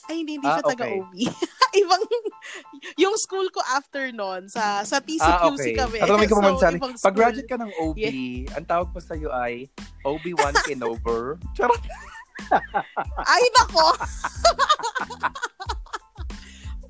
[0.08, 0.72] ay, hindi, hindi Ah, siya okay.
[0.72, 1.14] taga-OB.
[1.84, 2.04] Ibang,
[2.96, 5.76] yung school ko after nun, sa, sa TCQC Ah, okay.
[5.76, 5.98] kami.
[6.00, 8.00] At may kumamansan, ibang pag graduate ka ng OB,
[8.56, 9.68] ang tawag pa sa'yo ay
[10.08, 11.36] OB1 and over.
[11.52, 11.84] Charot.
[13.20, 13.84] Ay, nako!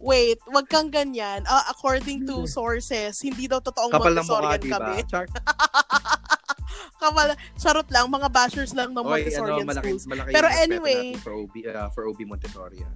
[0.07, 1.43] Wait, wag kang ganyan.
[1.43, 4.79] Ah, according to sources, hindi daw totoong Kapal Montessorian di ba?
[4.79, 5.03] kami.
[5.03, 5.27] Char-
[7.03, 10.03] Kapal, charot lang, mga bashers lang ng Oy, ano, Montessorian malaki, schools.
[10.07, 12.79] malaki Pero anyway- for OB, uh, for OB Montessori.
[12.81, 12.93] ah.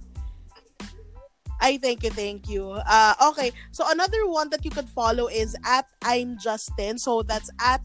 [1.62, 2.74] Ay, thank you, thank you.
[2.74, 6.98] Uh, okay, so another one that you could follow is at I'm Justin.
[6.98, 7.78] So that's at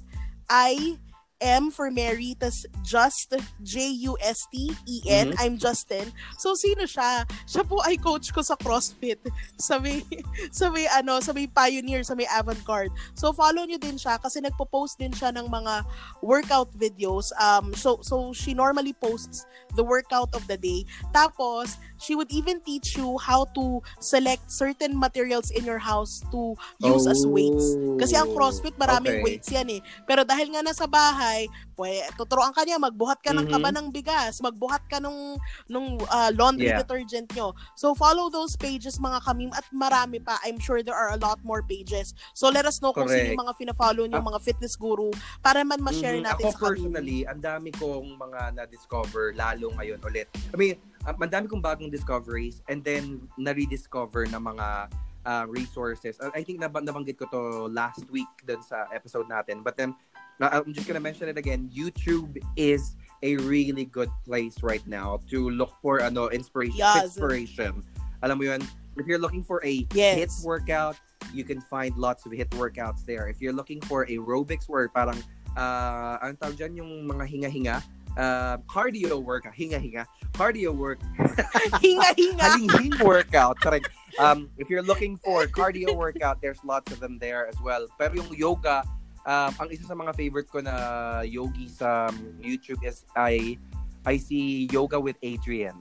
[0.49, 0.97] I
[1.39, 5.35] M for Mary, tas Just, J-U-S-T-E-N, Mhm.
[5.37, 6.09] I'm Justin.
[6.41, 7.25] So, sino siya?
[7.45, 9.21] Siya po ay coach ko sa CrossFit.
[9.61, 10.01] Sa may,
[10.55, 12.93] sa may, ano, sa may Pioneer, sa may Avant-Garde.
[13.13, 15.85] So, follow nyo din siya kasi nagpo-post din siya ng mga
[16.25, 17.29] workout videos.
[17.37, 19.45] Um, so, so, she normally posts
[19.77, 20.85] the workout of the day.
[21.13, 26.55] Tapos, she would even teach you how to select certain materials in your house to
[26.79, 27.77] use as weights.
[27.97, 29.25] Kasi ang CrossFit, maraming Oh, Okay.
[29.25, 29.81] weights yan eh.
[30.05, 33.53] Pero dahil nga nasa bahay, pwede, tuturuan ka niya, magbuhat ka ng Mhm.
[33.53, 35.37] kaba ng bigas, magbuhat ka nung,
[35.69, 36.81] nung ah, laundry Yeah.
[36.81, 37.53] detergent nyo.
[37.77, 40.41] So, follow those pages mga kamim at marami pa.
[40.43, 42.17] I'm sure there are a lot more pages.
[42.33, 43.31] So, let us know kung sino Correct.
[43.31, 46.25] yung mga fina-follow nyo, mga fitness guru, para man ma-share Mhm.
[46.25, 50.25] natin Ako sa personally, ang dami kong mga na-discover lalo ngayon ulit.
[50.49, 54.89] I mean, uh, ang dami kong bagong discoveries and then na-rediscover na mga
[55.27, 56.15] uh, resources.
[56.23, 59.59] Uh, I think nab- nabanggit ko to last week dun sa episode natin.
[59.59, 61.69] But then, uh, I'm just gonna mention it again.
[61.73, 66.77] YouTube is a really good place right now to look for ano inspiration.
[66.77, 67.17] Yes.
[67.17, 67.81] inspiration.
[68.21, 68.61] Alam mo yun,
[68.97, 70.17] if you're looking for a Yes.
[70.17, 70.97] hit workout,
[71.33, 73.27] you can find lots of hit workouts there.
[73.29, 75.17] If you're looking for aerobics where parang
[75.57, 77.77] uh, ang tawag dyan yung mga hinga-hinga,
[78.17, 80.05] uh, cardio workout, hinga-hinga,
[80.37, 81.01] cardio work,
[81.81, 82.41] Hinga-hinga.
[82.41, 83.57] haling-hing workout.
[83.59, 83.89] Correct.
[84.21, 87.85] Um, if you're looking for cardio workout, there's lots of them there as well.
[87.97, 88.85] Pero yung yoga,
[89.27, 90.75] um, ang isa sa mga favorite ko na
[91.21, 92.07] yogi sa
[92.39, 93.59] YouTube is I
[94.07, 95.75] I see Yoga with Adrian.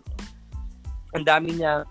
[1.15, 1.87] Ang dami niya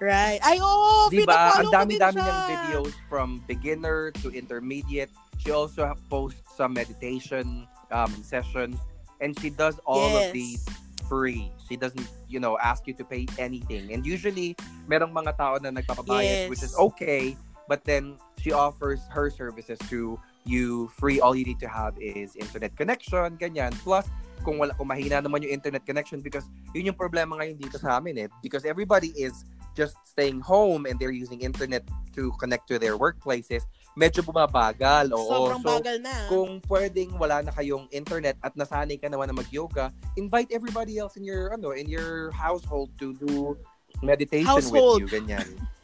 [0.00, 0.40] Right.
[0.40, 1.52] Ay, oo, Di ba?
[1.52, 2.24] pinafollow Ang dami-dami siya.
[2.24, 5.12] niyang videos from beginner to intermediate.
[5.36, 8.80] She also posts some meditation um, sessions
[9.20, 10.32] and she does all of Yes.
[10.32, 10.62] these
[11.04, 11.52] free.
[11.68, 13.92] She doesn't, you know, ask you to pay anything.
[13.92, 14.56] And usually,
[14.88, 16.48] merong mga tao na nagpapabayad, Yes.
[16.48, 17.36] which is okay,
[17.68, 21.20] but then she offers her services to you free.
[21.20, 23.72] All you need to have is internet connection, ganyan.
[23.84, 24.06] Plus,
[24.42, 28.00] kung wala kung mahina naman yung internet connection because yun yung problema ngayon dito sa
[28.00, 29.44] amin eh because everybody is
[29.76, 33.62] just staying home and they're using internet to connect to their workplaces
[33.94, 36.14] medyo bumabagal oo Sobrang so bagal na.
[36.26, 41.14] kung pwedeng wala na kayong internet at nasanay ka naman na mag-yoga invite everybody else
[41.20, 43.54] in your ano in your household to do
[44.00, 45.04] meditation Household.
[45.04, 45.46] with you ganyan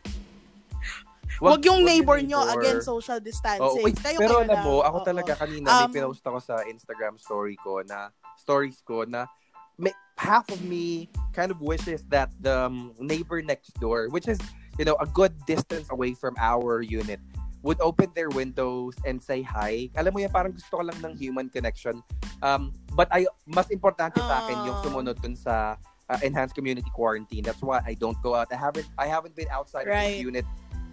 [1.38, 2.60] Wag yung neighbor yung nyo, neighbor.
[2.60, 3.60] again, social distancing.
[3.62, 5.06] Oo, wait, kayo, pero kayo alam mo, ako Oo.
[5.06, 9.28] talaga kanina Um, may pinost ako sa Instagram story ko na stories ko na
[9.76, 11.04] may, half of me
[11.36, 14.40] kind of wishes that the um, neighbor next door, which is,
[14.80, 17.20] you know, a good distance away from our unit,
[17.60, 19.90] would open their windows and say hi.
[19.98, 22.00] Alam mo yan, parang gusto ko lang ng human connection.
[22.40, 24.84] Um, but I, mas importante sa akin yung Ah.
[24.86, 27.42] sumunod dun sa uh, enhanced community quarantine.
[27.42, 28.48] That's why I don't go out.
[28.48, 30.16] I haven't, I haven't been outside of Right.
[30.16, 30.46] this unit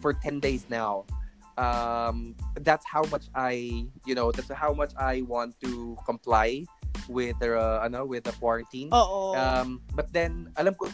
[0.04, 1.08] for 10 days now.
[1.56, 6.68] Um, that's how much I, you know, that's how much I want to comply
[7.08, 8.92] with the, uh, ano, with the quarantine.
[8.92, 9.32] Oo.
[9.40, 10.92] Um, but then, alam ko,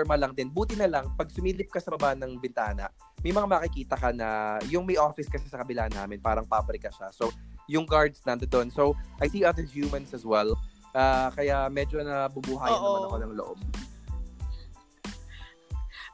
[0.00, 0.48] normal lang din.
[0.48, 2.88] Buti na lang, pag sumilip ka sa baba ng bintana,
[3.20, 7.12] may mga makikita ka na, yung may office kasi sa kabila namin, parang pabrika siya.
[7.12, 7.28] So,
[7.66, 8.70] yung guards nando doon.
[8.70, 10.54] So, I see other humans as well.
[10.96, 12.84] Ah, kaya medyo na bubuhayan Oo.
[12.86, 13.58] naman ako ng loob.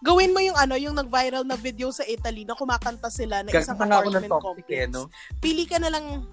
[0.03, 3.79] Gawin mo yung ano, yung nag-viral na video sa Italy na kumakanta sila na isang
[3.79, 4.69] ng apartment toxic complex.
[4.69, 5.03] eh, no?
[5.38, 6.27] Pili ka na lang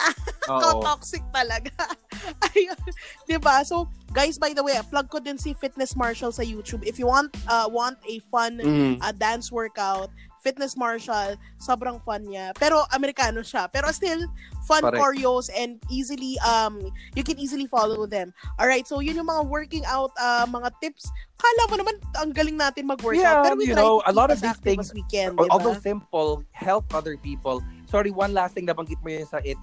[0.80, 1.70] toxic talaga.
[2.56, 2.80] Ayun.
[3.28, 3.60] 'Di ba?
[3.62, 6.82] So, guys, by the way, plug ko din si Fitness Marshall sa YouTube.
[6.82, 8.98] If you want uh, want a fun Mhm.
[8.98, 10.08] uh, dance workout,
[10.40, 12.56] Fitness Marshall, sobrang fun niya.
[12.56, 13.68] Pero Amerikano siya.
[13.68, 14.24] Pero still,
[14.64, 15.00] fun Correct.
[15.00, 16.80] choreos and easily, um,
[17.14, 18.32] you can easily follow them.
[18.60, 21.08] Alright, so yun yung mga working out, uh, mga tips.
[21.36, 23.20] Kala mo naman, ang galing natin mag-workout.
[23.20, 25.48] Yeah, pero we you try know, to a lot of these things, we can, diba?
[25.50, 27.64] Although simple, help other people.
[27.88, 29.60] Sorry, one last thing nabanggit mo yun sa it.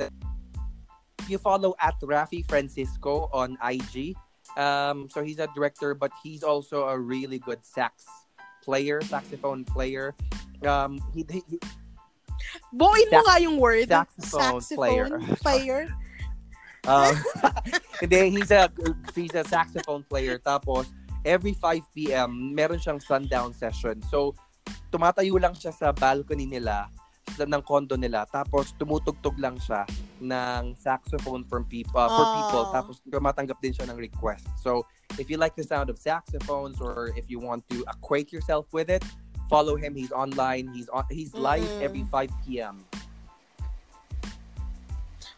[1.27, 4.15] You follow at Rafi Francisco on IG.
[4.55, 8.05] Um, so he's a director, but he's also a really good sax
[8.63, 10.15] player, saxophone player.
[10.65, 11.63] Um, he, he, he-
[12.73, 13.89] Buuin mo nga yung word.
[13.89, 15.07] saxophone player.
[15.41, 15.81] player.
[16.87, 17.13] um,
[18.01, 18.69] hindi, he's a
[19.13, 20.37] he's a saxophone player.
[20.37, 20.87] Tapos
[21.25, 22.53] every 5 p.m.
[22.53, 23.99] meron siyang sundown session.
[24.07, 24.37] So
[24.93, 26.87] tumatayo lang siya sa balcony nila
[27.35, 29.83] sa ng condo nila tapos tumutugtog lang siya
[30.23, 32.33] ng saxophone from people uh, for Ah.
[32.39, 34.47] people tapos tumatanggap din siya ng request.
[34.63, 34.87] So
[35.19, 38.87] if you like the sound of saxophones or if you want to acquaint yourself with
[38.87, 39.03] it,
[39.47, 39.95] follow him.
[39.95, 40.69] He's online.
[40.71, 41.81] He's on he's live Mm.
[41.83, 42.83] every 5 p.m.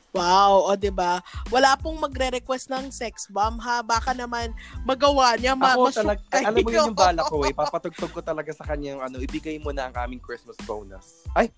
[0.10, 1.22] Wow, o 'di ba?
[1.54, 3.86] Wala pong magre-request ng sex bomb ha.
[3.86, 4.50] Baka naman
[4.82, 7.54] magawa niya ma Ako talaga, alam mo yun yung bala ko eh.
[7.62, 11.22] Papatugtog ko talaga sa kanya yung ano, ibigay mo na ang aming Christmas bonus.
[11.38, 11.54] Ay!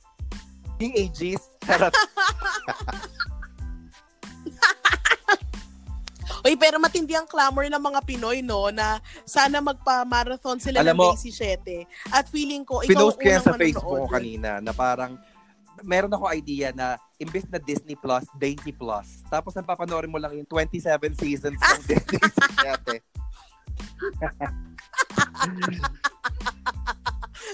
[0.83, 1.47] Yung ages.
[6.41, 10.97] Uy, pero matindi ang clamor ng mga Pinoy, no, na sana magpa-marathon sila Alam ng
[10.97, 11.85] mo, Daisy 7.
[12.09, 15.21] At feeling ko, ikaw ang unang sa Facebook ko kanina na parang
[15.85, 19.23] meron ako idea na imbes na Disney Plus, Daisy Plus.
[19.29, 22.19] Tapos ang papanoorin mo lang yung 27 seasons ng Disney
[22.65, 23.01] Yate.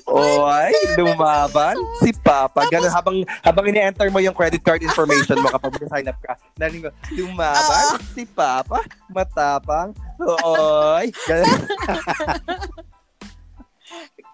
[0.08, 2.64] Oy, lumaban si Papa.
[2.72, 6.88] Ganun, habang, habang ini-enter mo yung credit card information mo kapag mag-sign up ka, narinig
[6.88, 9.92] mo, lumaban si Papa, matapang,
[10.24, 11.12] oy.
[11.28, 11.62] Ganun.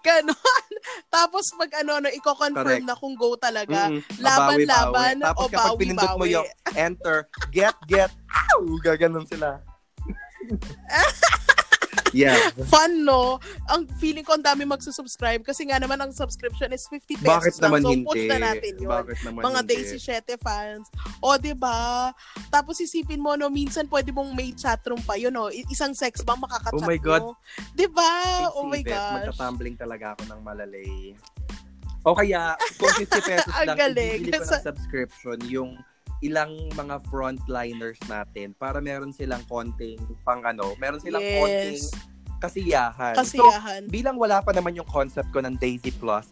[0.04, 0.68] Ganon.
[1.08, 2.84] Tapos pag ano, no, i-confirm Correct.
[2.84, 3.88] na kung go talaga.
[3.88, 4.68] Mm, Laban, babawi-bawi.
[4.68, 9.64] laban, Tapos o kapag pinindot mo yung enter, get, get, ow, gaganon sila.
[12.14, 12.38] yeah.
[12.72, 13.36] Fun, no?
[13.68, 17.54] Ang feeling ko ang dami magsusubscribe kasi nga naman ang subscription is 50 pesos Bakit
[17.58, 17.62] lang.
[17.66, 18.06] naman so, hindi?
[18.06, 18.90] push na natin yun.
[18.90, 19.74] Bakit naman mga hindi?
[19.74, 20.86] Daisy 7 fans.
[21.18, 22.14] O, di ba?
[22.48, 25.50] Tapos isipin mo, no, minsan pwede mong may chatroom pa yun, no?
[25.50, 27.22] Isang sex ba makakachat Oh my God.
[27.26, 27.30] mo?
[27.74, 28.10] Di ba?
[28.54, 29.28] Oh my gosh.
[29.34, 31.12] Magtatumbling talaga ako ng malalay.
[32.04, 34.20] O kaya, kung 50 pesos Ang lang, galing.
[34.20, 35.70] ibibili ko ng subscription yung
[36.22, 41.90] ilang mga frontliners natin para meron silang konting pang ano, meron silang konting Yes.
[42.38, 43.16] kasiyahan.
[43.16, 43.82] Kasiyahan.
[43.86, 46.28] So, bilang wala pa naman yung concept ko ng Daisy Plus,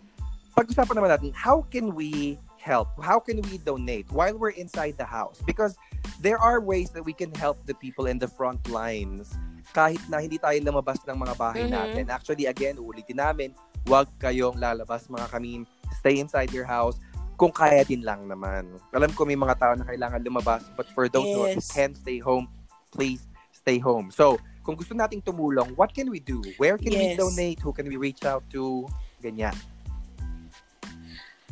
[0.52, 2.92] pag-usapan naman natin, how can we help?
[3.00, 5.40] How can we donate while we're inside the house?
[5.48, 5.74] Because
[6.20, 9.32] there are ways that we can help the people in the front lines
[9.72, 11.72] kahit na hindi tayo lumabas ng mga bahay Mhm.
[11.72, 12.04] natin.
[12.12, 13.50] Actually, again, uulitin namin,
[13.88, 15.64] huwag kayong lalabas mga kami.
[15.98, 17.00] Stay inside your house
[17.42, 18.70] kung kaya din lang naman.
[18.94, 21.74] Alam ko may mga tao na kailangan lumabas, but for those who Yes.
[21.74, 22.46] can stay home,
[22.94, 24.14] please stay home.
[24.14, 26.38] So, kung gusto nating tumulong, what can we do?
[26.54, 27.18] Where can we Yes.
[27.18, 27.58] donate?
[27.66, 28.86] Who can we reach out to?
[29.18, 29.58] Ganyan.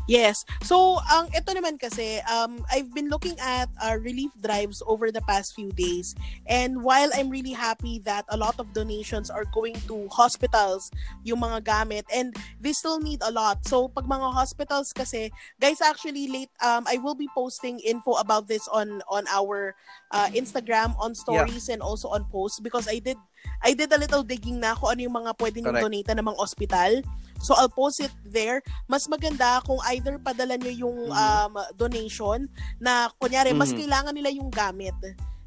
[0.09, 0.45] Yes.
[0.65, 5.21] So, ang ito naman kasi, um, I've been looking at uh, relief drives over the
[5.29, 6.15] past few days.
[6.47, 10.91] And while I'm really happy that a lot of donations are going to hospitals,
[11.23, 13.67] yung mga gamit, and they still need a lot.
[13.67, 18.49] So, pag mga hospitals kasi, guys, actually late, um, I will be posting info about
[18.49, 19.75] this on on our
[20.11, 23.19] uh, Instagram, on stories, and also on posts because I did
[23.63, 26.41] I did a little digging na kung ano yung mga pwede nyo donate ng mga
[26.41, 26.93] ospital.
[27.41, 31.17] So, I'll post it there mas maganda kung either padala nyo yung Mhm.
[31.17, 32.47] um, donation
[32.79, 33.81] na kunyari mas Mhm.
[33.81, 34.95] kailangan nila yung gamit.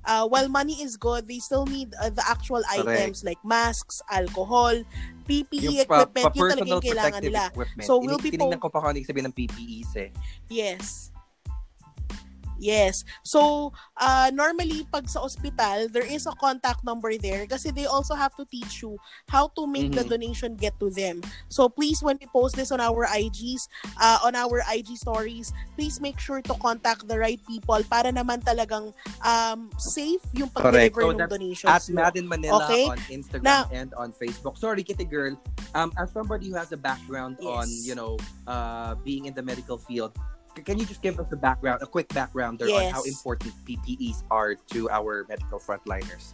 [0.04, 3.08] Uh, while money is good, they still need uh, the actual Correct.
[3.08, 4.76] items like masks, alcohol,
[5.24, 7.44] PPE pa, equipment, pa personal yung kailangan protective nila.
[7.48, 7.88] equipment.
[7.88, 10.10] So, we'll be Tinignan po- ko pa kung ano sabihin ng PPEs eh.
[10.52, 11.13] Yes.
[12.60, 13.04] Yes.
[13.24, 18.14] So, uh, normally, pag sa ospital, there is a contact number there kasi they also
[18.14, 18.98] have to teach you
[19.30, 20.10] how to make the Mhm.
[20.10, 21.22] donation get to them.
[21.50, 23.68] So, please, when we post this on our IGs,
[24.00, 28.44] uh, on our IG stories, please make sure to contact the right people para naman
[28.44, 31.70] talagang um, safe yung pag-deliver So, ng donations.
[31.70, 31.84] At.
[31.94, 32.86] Madden Manila Okay?
[32.90, 34.58] on Instagram Now- and on Facebook.
[34.58, 35.36] Sorry, Kitty Girl.
[35.74, 37.88] Um, as somebody who has a background on, Yes.
[37.88, 40.12] you know, uh, being in the medical field,
[40.62, 42.92] can you just give us a background, a quick background on Yes.
[42.94, 46.34] how important PPEs are to our medical frontliners?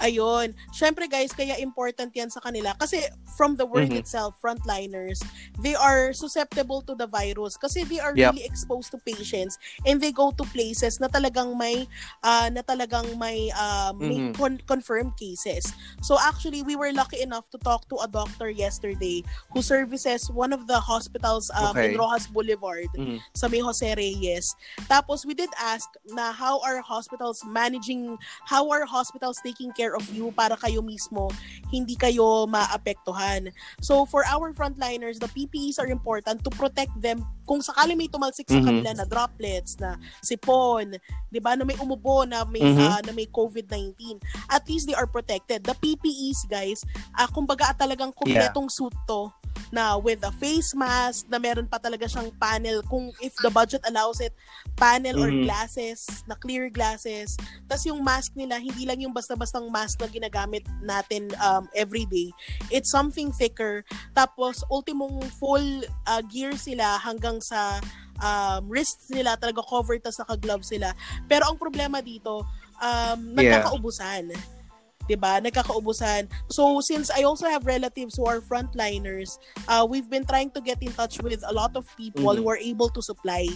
[0.00, 0.56] Ayun.
[0.72, 2.72] Syempre guys, kaya important yan sa kanila.
[2.80, 3.04] Kasi
[3.36, 4.00] from the word mm-hmm.
[4.00, 5.20] itself, frontliners,
[5.60, 8.32] they are susceptible to the virus kasi they are yep.
[8.32, 11.84] really exposed to patients and they go to places na talagang may
[12.24, 14.36] uh, na talagang may uh, may mm-hmm.
[14.36, 15.72] con- confirmed cases.
[16.02, 20.52] So actually, we were lucky enough to talk to a doctor yesterday who services one
[20.52, 21.92] of the hospitals um, okay.
[21.92, 23.20] in Rojas Boulevard mm-hmm.
[23.34, 24.56] sa may Jose Reyes.
[24.88, 29.98] Tapos we did ask na how are hospitals managing how are hospitals taking care care
[29.98, 31.26] of you para kayo mismo
[31.74, 33.50] hindi kayo maapektuhan.
[33.82, 38.46] So for our frontliners, the PPEs are important to protect them kung sakali may tumalsik
[38.46, 38.66] sa mm-hmm.
[38.70, 40.94] kanila na droplets, na sipon,
[41.34, 42.86] 'di ba, na may umubo na may mm-hmm.
[42.86, 44.22] uh, na may COVID-19.
[44.46, 45.66] At least they are protected.
[45.66, 46.86] The PPEs, guys,
[47.18, 48.76] uh, kumbaga talagang kumpletong yeah.
[48.78, 49.34] suit to
[49.70, 53.78] na with a face mask na meron pa talaga siyang panel kung if the budget
[53.86, 54.34] allows it
[54.74, 55.30] panel mm-hmm.
[55.30, 57.38] or glasses na clear glasses.
[57.70, 62.34] Tas yung mask nila hindi lang yung basta-bastang mask na ginagamit natin um, every day.
[62.68, 63.86] It's something thicker.
[64.12, 67.78] Tapos ultimong full uh, gear sila hanggang sa
[68.18, 70.90] um, wrists nila talaga cover tas naka-glove sila.
[71.30, 72.42] Pero ang problema dito
[72.82, 74.34] um, nagkakaubusan.
[74.34, 74.59] yeah
[75.08, 75.40] 'di ba?
[75.40, 76.28] Nagkakaubusan.
[76.50, 80.82] So since I also have relatives who are frontliners, uh, we've been trying to get
[80.82, 82.42] in touch with a lot of people mm-hmm.
[82.42, 83.48] who are able to supply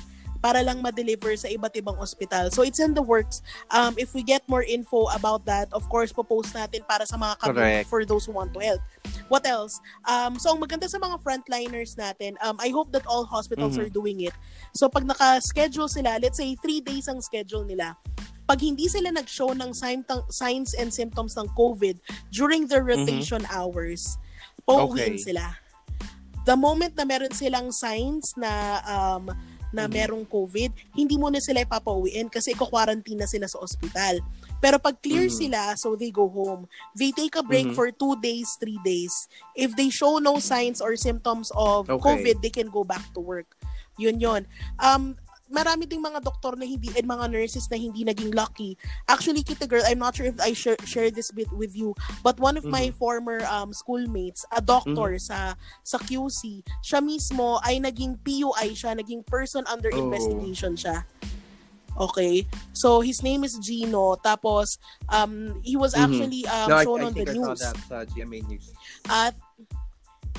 [0.44, 2.52] para lang ma-deliver sa iba't ibang ospital.
[2.52, 3.40] So it's in the works.
[3.72, 7.40] Um, if we get more info about that, of course, popost natin para sa mga
[7.40, 8.84] kabin for those who want to help.
[9.32, 9.80] What else?
[10.04, 13.88] Um, so ang maganda sa mga frontliners natin, um, I hope that all hospitals mm-hmm.
[13.88, 14.36] are doing it.
[14.76, 17.96] So pag naka-schedule sila, let's say three days ang schedule nila,
[18.44, 21.96] pag hindi sila nag-show ng sign, signs and symptoms ng COVID
[22.28, 23.04] during their mm-hmm.
[23.04, 23.56] rotation mm-hmm.
[23.56, 24.20] hours,
[24.68, 25.32] pauwiin okay.
[25.32, 25.56] sila.
[26.44, 29.32] The moment na meron silang signs na um,
[29.74, 29.96] na mm-hmm.
[29.96, 34.22] merong COVID, hindi mo na sila ipapauwiin kasi iko-quarantine na sila sa ospital.
[34.62, 35.40] Pero pag clear mm-hmm.
[35.50, 36.70] sila, so they go home.
[36.94, 37.76] They take a break mm-hmm.
[37.76, 39.12] for two days, three days.
[39.58, 42.00] If they show no signs or symptoms of okay.
[42.00, 43.50] COVID, they can go back to work.
[43.98, 44.46] Yun yun.
[44.78, 45.18] Um,
[45.54, 48.74] marami ding mga doktor na hindi and mga nurses na hindi naging lucky.
[49.06, 51.94] Actually, Kita Girl, I'm not sure if I share, share this bit with you,
[52.26, 52.90] but one of mm-hmm.
[52.90, 55.22] my former um, schoolmates, a doctor mm-hmm.
[55.22, 55.54] sa
[55.86, 60.02] sa QC, siya mismo ay naging PUI siya, naging person under oh.
[60.02, 61.06] investigation siya.
[61.94, 62.46] Okay.
[62.74, 64.18] So his name is Gino.
[64.18, 66.10] Tapos um he was mm-hmm.
[66.10, 67.60] actually um no, shown I, I on the I news.
[67.62, 68.66] Saw that sa GMA News.
[69.06, 69.34] At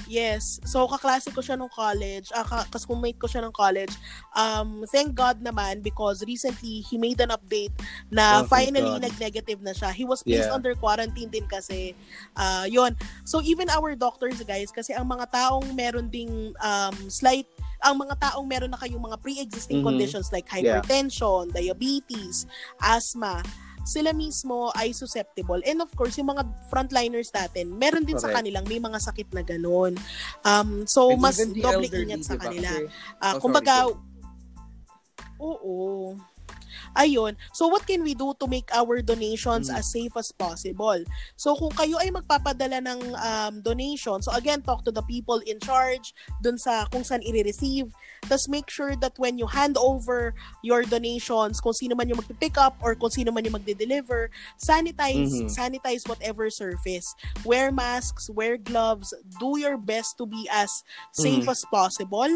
[0.05, 0.61] Yes.
[0.67, 2.29] So, kaklase ko siya nung college.
[2.35, 3.91] Uh, kaskumate ko siya nung college.
[4.37, 7.73] Um, thank God naman because recently, he made an update
[8.13, 9.89] na oh, finally nag-negative na siya.
[9.91, 10.55] He was placed yeah.
[10.55, 11.97] under quarantine din kasi.
[12.37, 12.93] Uh, yon
[13.25, 17.49] So, even our doctors, guys, kasi ang mga taong meron ding um, slight
[17.85, 19.93] ang mga taong meron na kayong mga pre-existing mm-hmm.
[19.93, 21.53] conditions like hypertension, yeah.
[21.53, 22.49] diabetes,
[22.81, 23.45] asthma,
[23.85, 25.61] sila mismo ay susceptible.
[25.63, 26.43] And of course, yung mga
[26.73, 28.33] frontliners natin, meron din Correct.
[28.33, 29.93] sa kanilang may mga sakit na ganun.
[30.41, 32.49] Um, so, And mas doble ingat sa diba?
[32.49, 32.69] kanila.
[33.21, 34.01] Uh, oh, kumbaga, sorry.
[35.39, 36.17] oo.
[36.95, 37.35] Ayun.
[37.51, 39.79] So, what can we do to make our donations mm-hmm.
[39.79, 41.03] as safe as possible?
[41.35, 45.59] So, kung kayo ay magpapadala ng um, donation, so again, talk to the people in
[45.59, 47.91] charge dun sa kung saan i-receive.
[48.25, 52.57] Tapos make sure that when you hand over your donations, kung sino man yung magpipick
[52.57, 55.51] up or kung sino man yung magde-deliver, sanitize, mm-hmm.
[55.51, 57.05] sanitize whatever surface.
[57.43, 60.71] Wear masks, wear gloves, do your best to be as
[61.13, 61.53] safe mm-hmm.
[61.53, 62.31] as possible.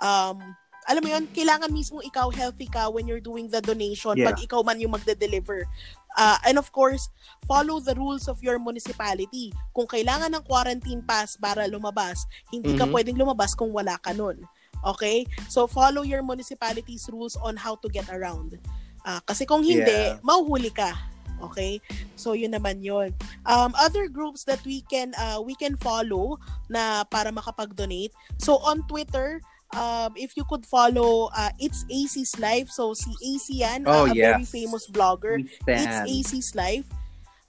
[0.00, 0.56] Um,
[0.88, 4.32] alam mo yun, kailangan mismo ikaw healthy ka when you're doing the donation yeah.
[4.32, 5.68] pag ikaw man yung magde-deliver.
[6.16, 7.12] Uh, and of course,
[7.46, 9.52] follow the rules of your municipality.
[9.76, 12.82] Kung kailangan ng quarantine pass para lumabas, hindi mm-hmm.
[12.82, 14.40] ka pwedeng lumabas kung wala ka nun.
[14.82, 15.28] Okay?
[15.52, 18.56] So, follow your municipality's rules on how to get around.
[19.04, 20.18] Uh, kasi kung hindi, yeah.
[20.24, 20.96] mauhuli ka.
[21.40, 21.80] Okay?
[22.20, 23.16] So yun naman yun.
[23.48, 26.36] Um other groups that we can uh we can follow
[26.68, 28.12] na para makapag-donate.
[28.36, 29.40] So on Twitter,
[29.76, 32.70] um, if you could follow uh, It's AC's Life.
[32.70, 34.26] So si AC yan, oh, uh, a yes.
[34.34, 35.44] very famous blogger.
[35.66, 36.86] It's AC's Life.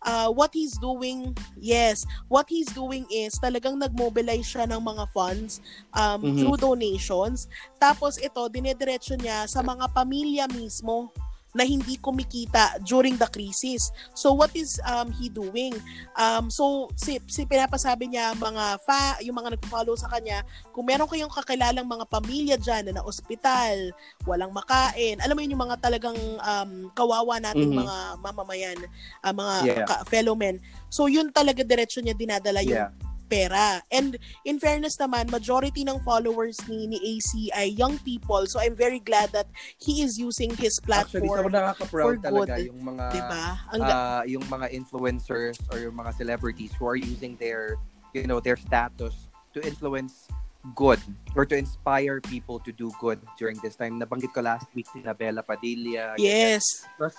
[0.01, 5.61] Uh, what he's doing, yes, what he's doing is talagang nag-mobilize siya ng mga funds
[5.93, 6.41] um, mm-hmm.
[6.41, 7.45] through donations.
[7.77, 11.13] Tapos ito, dinediretso niya sa mga pamilya mismo
[11.51, 13.91] na hindi kumikita during the crisis.
[14.15, 15.75] So what is um he doing?
[16.15, 21.07] Um so si, si pinapasabi niya mga fa yung mga nagfo-follow sa kanya, kung meron
[21.07, 23.91] kayong kakilalang mga pamilya diyan na na ospital,
[24.23, 25.19] walang makain.
[25.19, 27.83] Alam mo yun yung mga talagang um kawawa nating mm-hmm.
[27.87, 28.79] mga mamamayan,
[29.23, 29.87] uh, mga yeah.
[29.87, 30.59] ka- fellow men.
[30.87, 33.79] So yun talaga diretso niya dinadala yung yeah pera.
[33.87, 38.43] And in fairness naman, majority ng followers ni, ni AC ay young people.
[38.51, 39.47] So I'm very glad that
[39.79, 42.67] he is using his platform Actually, so nakaka-proud for talaga good.
[42.67, 43.43] yung mga diba?
[43.71, 47.79] Ang, uh, yung mga influencers or yung mga celebrities who are using their
[48.11, 49.15] you know their status
[49.55, 50.27] to influence
[50.75, 50.99] good
[51.33, 53.97] or to inspire people to do good during this time.
[53.97, 56.13] Nabanggit ko last week si Bella Padilla.
[56.21, 56.85] yes.
[56.97, 57.15] Plus,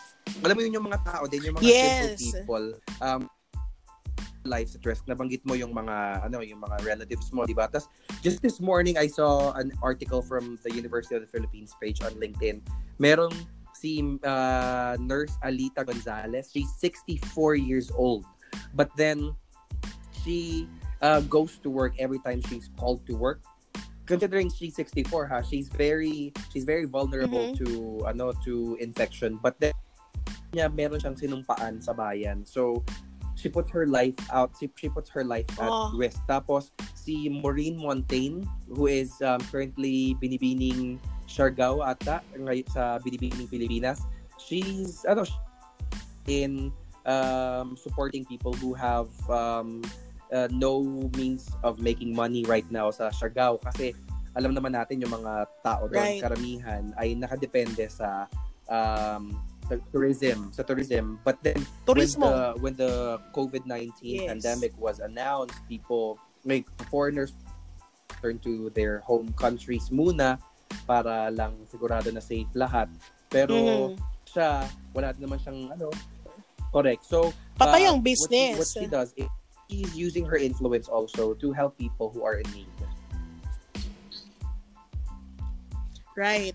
[0.47, 2.23] alam mo yun yung mga tao din, yung mga Yes.
[2.23, 2.67] simple people.
[3.03, 3.27] Um,
[4.45, 5.07] lives at risk.
[5.07, 7.69] Nabanggit mo yung mga ano yung mga relatives mo, di ba?
[7.71, 7.89] Tapos
[8.23, 12.13] just this morning I saw an article from the University of the Philippines page on
[12.19, 12.63] LinkedIn.
[12.99, 13.33] Merong
[13.75, 16.51] si uh, nurse Alita Gonzalez.
[16.53, 18.25] She's 64 years old.
[18.75, 19.35] But then
[20.23, 20.69] she
[21.01, 23.43] uh, goes to work every time she's called to work.
[24.07, 27.59] Considering she's 64 ha, she's very she's very vulnerable Mhm.
[27.63, 27.67] to
[28.07, 29.39] ano to infection.
[29.41, 29.73] But then
[30.53, 32.45] niya meron siyang sinumpaan sa bayan.
[32.45, 32.85] So
[33.43, 34.55] she puts her life out.
[34.55, 35.91] She, she puts her life at Oh.
[35.99, 36.23] risk.
[36.31, 43.99] Tapos si Maureen Montaigne who is um, currently binibining Siargao ata ngayon sa binibining Pilipinas.
[44.39, 45.27] She's ano
[46.31, 46.71] in
[47.03, 49.83] um, supporting people who have um,
[50.31, 50.87] uh, no
[51.19, 53.91] means of making money right now sa Siargao kasi
[54.39, 56.23] alam naman natin yung mga tao doon Right.
[56.23, 58.31] karamihan ay nakadepende sa
[58.71, 59.35] um,
[59.69, 61.57] sa tourism sa tourism but then
[61.87, 62.27] Turismo.
[62.27, 62.93] when the when the
[63.33, 64.27] COVID-19 Yes.
[64.29, 67.33] pandemic was announced people like foreigners
[68.21, 70.39] turn to their home countries muna
[70.85, 72.91] para lang sigurado na safe lahat
[73.31, 73.55] pero
[73.95, 73.99] Mhm.
[74.27, 75.89] siya wala naman siyang ano
[76.71, 78.57] correct so Papayang uh, business.
[78.59, 79.29] what she, what she does is
[79.69, 82.69] she's using her influence also to help people who are in need
[86.13, 86.53] Right.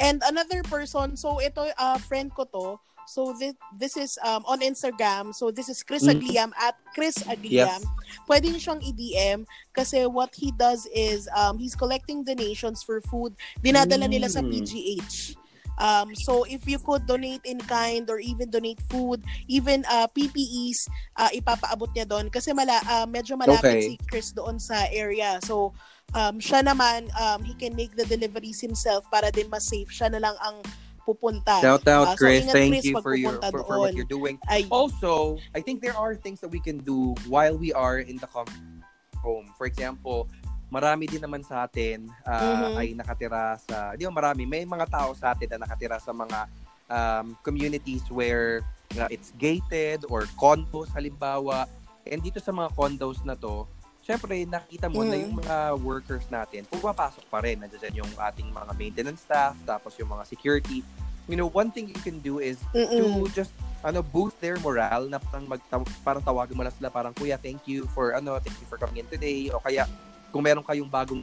[0.00, 4.60] And another person, so ito, uh, friend ko to, so this, this is um, on
[4.60, 6.16] Instagram, so this is Chris Mhm.
[6.16, 7.82] Agliam, at Chris Agliam.
[8.24, 9.44] Pwede niyo siyang i-DM
[9.74, 13.34] kasi what he does is um, he's collecting donations for food.
[13.60, 14.50] Dinadala nila sa Mm.
[14.50, 15.36] PGH.
[15.78, 20.88] Um, so if you could donate in kind or even donate food, even uh, PPEs,
[21.16, 23.82] uh, ipapaabot niya doon kasi mala, uh, medyo malapit Okay.
[23.82, 25.40] si Chris doon sa area.
[25.44, 25.72] So
[26.12, 29.88] um, siya naman, um, he can make the deliveries himself para din mas safe.
[29.88, 30.60] Siya na lang ang
[31.04, 31.58] pupunta.
[31.60, 34.68] shout out so Chris thank Chris, you for your for, for what you're doing Ay,
[34.70, 38.28] also I think there are things that we can do while we are in the
[38.28, 40.28] home for example
[40.70, 42.78] marami din naman sa atin uh, Mhm.
[42.78, 46.46] ay nakatira sa di ba marami may mga tao sa atin na nakatira sa mga
[46.86, 48.62] um, communities where
[48.96, 51.66] uh, it's gated or condos halimbawa
[52.06, 53.66] and dito sa mga condos na to
[54.00, 55.22] syempre nakita mo na Mhm.
[55.26, 60.08] yung mga workers natin pumapasok pa rin nandiyan yung ating mga maintenance staff tapos yung
[60.08, 60.86] mga security
[61.26, 62.90] you know one thing you can do is mm-mm.
[62.90, 63.50] to just
[63.80, 65.60] ano boost their morale na parang mag
[66.02, 69.00] parang tawagan mo lang sila parang kuya thank you for ano thank you for coming
[69.00, 69.86] in today o kaya
[70.30, 71.22] kung meron kayong bagong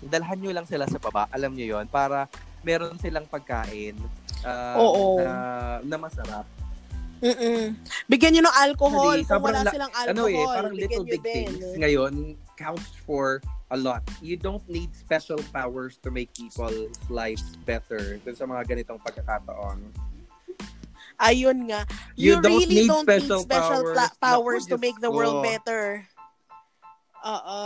[0.00, 2.28] dalhan nyo lang sila sa baba alam nyo yon para
[2.60, 3.96] meron silang pagkain
[4.44, 5.16] ah, Oo.
[5.18, 5.32] na,
[5.80, 6.44] na masarap
[7.24, 7.72] Mm-mm.
[8.04, 9.16] Bigyan nyo ng alcohol.
[9.16, 11.32] Actually, Kung wala la- silang ano alcohol, eh parang bigyan little big din.
[11.48, 12.12] things ngayon
[12.54, 13.40] counts for
[13.72, 18.68] a lot you don't need special powers to make people's lives better dun sa mga
[18.68, 19.80] ganitong pagkakataon
[21.14, 21.86] Ayun nga.
[22.18, 23.94] You You, don't really need don't special need special powers.
[23.94, 26.02] pla- powers to make the world better.
[27.24, 27.60] Oo.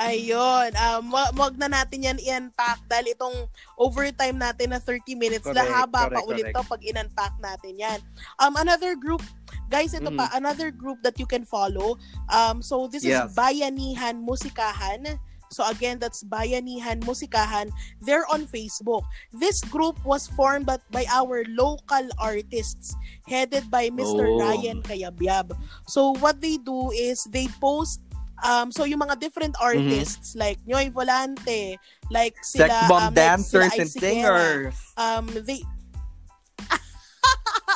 [0.00, 0.72] Ayun.
[0.72, 3.36] Um, wa- wag na natin yan i-unpack dahil itong
[3.76, 6.56] overtime natin na 30 minutes, Correct, lahaba pa correct, ulit correct.
[6.56, 8.00] to pag in-unpack natin yan.
[8.40, 9.20] Um, another group,
[9.68, 10.16] guys, ito Mm.
[10.16, 12.00] pa, another group that you can follow.
[12.32, 13.36] Um, so this is Yes.
[13.36, 15.20] Bayanihan Musikahan.
[15.48, 17.72] So again, that's Bayanihan Musikahan.
[18.04, 19.04] They're on Facebook.
[19.32, 22.92] This group was formed by, by our local artists
[23.24, 24.28] headed by Mr.
[24.28, 24.36] Oh.
[24.36, 25.56] Ryan Kayabyab.
[25.88, 28.04] So what they do is they post
[28.44, 31.76] um so yung mga different artists like Nyoy Volante,
[32.10, 32.86] like sila Mm-hmm.
[32.86, 35.62] sex bomb um, like dancers sila and Isigera, singers um they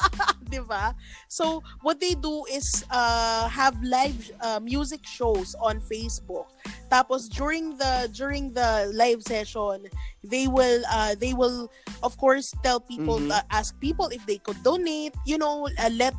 [0.48, 0.94] 'di ba?
[1.28, 6.46] So what they do is uh have live uh, music shows on Facebook.
[6.90, 9.88] Tapos during the during the live session,
[10.22, 11.68] they will uh they will
[12.02, 13.30] of course tell people Mhm.
[13.32, 16.14] uh, ask people if they could donate, you know, uh, let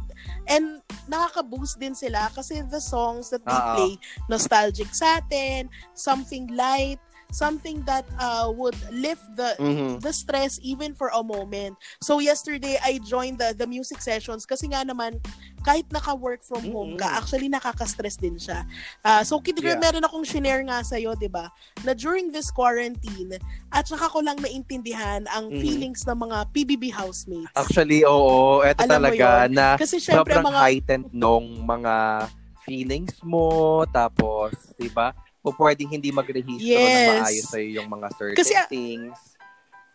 [0.48, 3.74] and nakaka-boost din sila kasi the songs that they Oo.
[3.76, 3.94] play
[4.32, 7.00] nostalgic sa atin, something light,
[7.34, 10.00] something that uh would lift the Mhm.
[10.00, 11.74] the stress even for a moment.
[12.00, 15.18] So yesterday I joined the the music sessions kasi nga naman
[15.66, 17.18] kahit naka-work from home ka, Mm.
[17.18, 18.68] actually nakaka-stress din siya.
[19.02, 19.80] Ah, so kid Yeah.
[19.80, 21.50] meron akong share nga sa 'di ba?
[21.82, 23.34] Na during this quarantine
[23.74, 25.60] at saka ko lang naintindihan ang Mhm.
[25.60, 27.50] feelings ng mga PBB housemates.
[27.58, 28.62] Actually, oo.
[28.62, 32.28] Eto Alam talaga na kasi syempre sobrang mga heightened nung mga
[32.64, 35.12] feelings mo, tapos, di ba?
[35.44, 37.20] O pwedeng hindi mag-register yes.
[37.20, 39.20] na maayos sa'yo yung mga certain Kasi, things.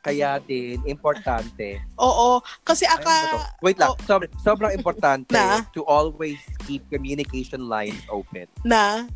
[0.05, 1.83] Kaya din, importante.
[1.99, 2.39] Oo.
[2.63, 3.49] Kasi aka...
[3.65, 3.93] Wait lang.
[3.93, 5.65] Oh, so, sobrang importante na?
[5.75, 6.39] to always
[6.69, 8.47] keep communication lines open.
[8.63, 9.09] Na?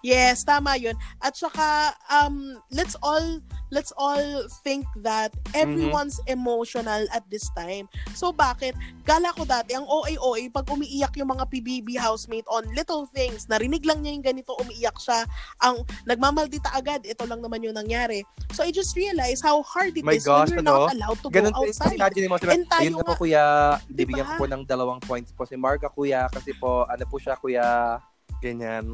[0.00, 0.96] Yes, tama 'yun.
[1.20, 3.40] At saka um let's all
[3.70, 4.20] let's all
[4.66, 6.36] think that everyone's mm-hmm.
[6.36, 7.86] emotional at this time.
[8.18, 8.74] So bakit
[9.06, 13.86] gala ko dati ang OA pag umiiyak yung mga PBB housemate on little things, narinig
[13.86, 15.24] lang niya yung ganito umiiyak siya,
[15.62, 18.26] ang nagmamaldita agad, ito lang naman yung nangyari.
[18.50, 20.90] So I just realized how hard it My is gosh, when you're ano?
[20.90, 21.94] not allowed to Ganun, go outside.
[21.94, 23.44] Imagine mo, diba, And tayo yun nga, po kuya,
[23.86, 23.98] diba?
[24.02, 27.38] bibigyan ko po ng dalawang points po si Marga kuya kasi po ano po siya
[27.38, 27.98] kuya
[28.42, 28.90] ganyan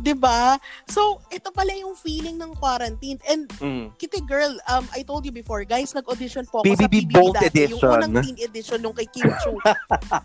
[0.00, 0.58] 'Di ba?
[0.90, 3.18] So, ito pala yung feeling ng quarantine.
[3.28, 3.94] And mm.
[3.98, 7.34] Kitty Girl, um I told you before, guys, nag-audition po ako BBB sa PBB Bold
[7.38, 7.70] dati, Edition.
[7.70, 9.54] yung unang teen edition nung kay Kim Chu.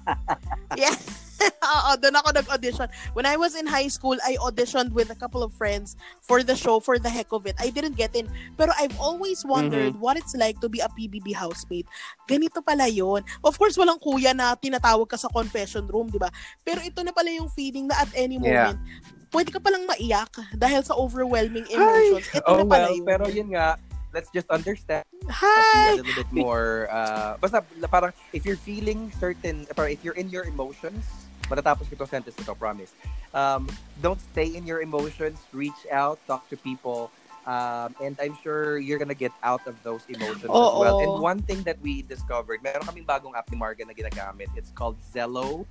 [0.81, 0.95] yeah.
[1.63, 2.87] Oo, doon ako nag-audition.
[3.15, 6.55] When I was in high school, I auditioned with a couple of friends for the
[6.55, 7.55] show for the heck of it.
[7.59, 8.27] I didn't get in.
[8.59, 10.03] Pero I've always wondered mm-hmm.
[10.03, 11.87] what it's like to be a PBB housemate.
[12.27, 13.23] Ganito pala yon.
[13.43, 16.27] Of course, walang kuya na tinatawag ka sa confession room, di ba?
[16.67, 19.17] Pero ito na pala yung feeling na at any moment, yeah.
[19.29, 22.25] Pwede ka palang maiyak dahil sa overwhelming emotions.
[22.33, 23.05] Ito oh, na pala well, yun.
[23.05, 23.77] Pero yun nga,
[24.09, 25.93] let's just understand Hi!
[25.93, 30.49] a little bit more uh, basta parang if you're feeling certain if you're in your
[30.49, 32.93] emotions matatapos ko itong sentence ito, promise.
[33.33, 33.65] Um,
[34.05, 35.41] don't stay in your emotions.
[35.51, 37.09] Reach out, talk to people.
[37.49, 40.97] Um, and I'm sure you're gonna get out of those emotions oh, as well.
[41.01, 41.03] Oh.
[41.03, 44.53] And one thing that we discovered, meron kaming bagong app ni Marga na ginagamit.
[44.53, 45.65] It's called Zello.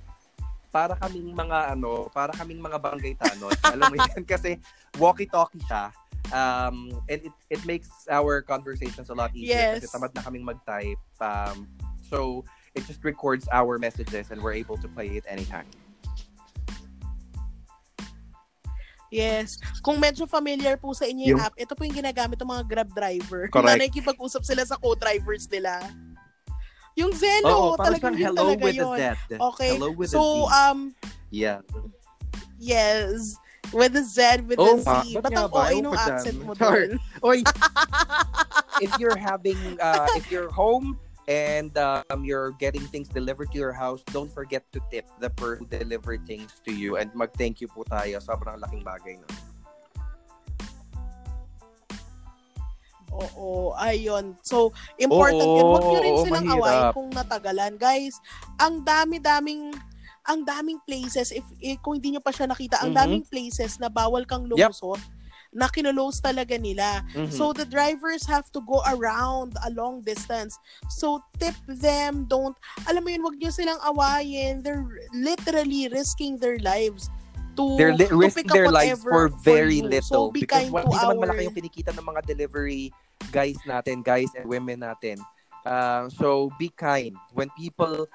[0.69, 3.57] Para kaming mga ano, para kaming mga barangay tanod.
[3.73, 4.23] Alam mo yan?
[4.23, 4.61] Kasi
[5.01, 5.89] walkie-talkie siya.
[6.29, 9.81] Um, and it, it makes our conversations a lot easier yes.
[9.81, 11.01] kasi tamad na kaming mag-type.
[11.17, 11.65] Um,
[12.05, 12.45] so,
[12.77, 15.65] it just records our messages and we're able to play it anytime.
[19.09, 19.57] Yes.
[19.81, 22.63] Kung medyo familiar po sa inyo yung, yung app, ito po yung ginagamit ng mga
[22.69, 23.49] Grab driver.
[23.49, 23.65] Correct.
[23.65, 25.81] Na nakikipag-usap sila sa co-drivers nila.
[26.95, 28.97] Yung Zeno, Oo, talagang yun hello talaga with yun.
[28.99, 29.37] A Z.
[29.37, 29.71] Okay.
[29.77, 30.55] Hello with so, a Z.
[30.55, 30.79] um,
[31.29, 31.59] yeah.
[32.57, 33.37] Yes.
[33.71, 35.21] With a Z, with oh, a Z.
[35.21, 36.97] Ba't ang OA nung accent mo doon?
[37.27, 37.45] Oy,
[38.81, 40.97] if you're having, uh, if you're home,
[41.29, 45.69] and um, you're getting things delivered to your house, don't forget to tip the person
[45.69, 48.17] who delivered things to you and mag-thank you po tayo.
[48.17, 49.29] Sobrang laking bagay no.
[53.13, 54.37] Oo, ayun.
[54.45, 55.65] So, important Oo, yun.
[55.65, 56.59] Huwag nyo rin silang mahirap.
[56.61, 57.73] awayin kung natagalan.
[57.75, 58.15] Guys,
[58.61, 59.73] ang dami-daming
[60.29, 63.01] ang daming places if, if kung hindi nyo pa siya nakita, ang mm-hmm.
[63.01, 65.01] daming places na bawal kang lumusot.
[65.01, 65.17] Yep
[65.49, 67.01] na kinulose talaga nila.
[67.13, 67.33] Mm-hmm.
[67.33, 70.57] So the drivers have to go around a long distance.
[70.93, 72.53] So tip them, don't,
[72.85, 74.61] alam mo yun, wag niyo silang awayin.
[74.61, 77.09] They're literally risking their lives
[77.59, 80.31] to, They're li- to risking their lives for very for little.
[80.31, 81.27] So be because kind to naman our...
[81.27, 82.95] malaki yung kinikita ng mga delivery
[83.35, 85.19] guys natin, guys and women natin.
[85.67, 87.13] Uh, so be kind.
[87.35, 88.07] When people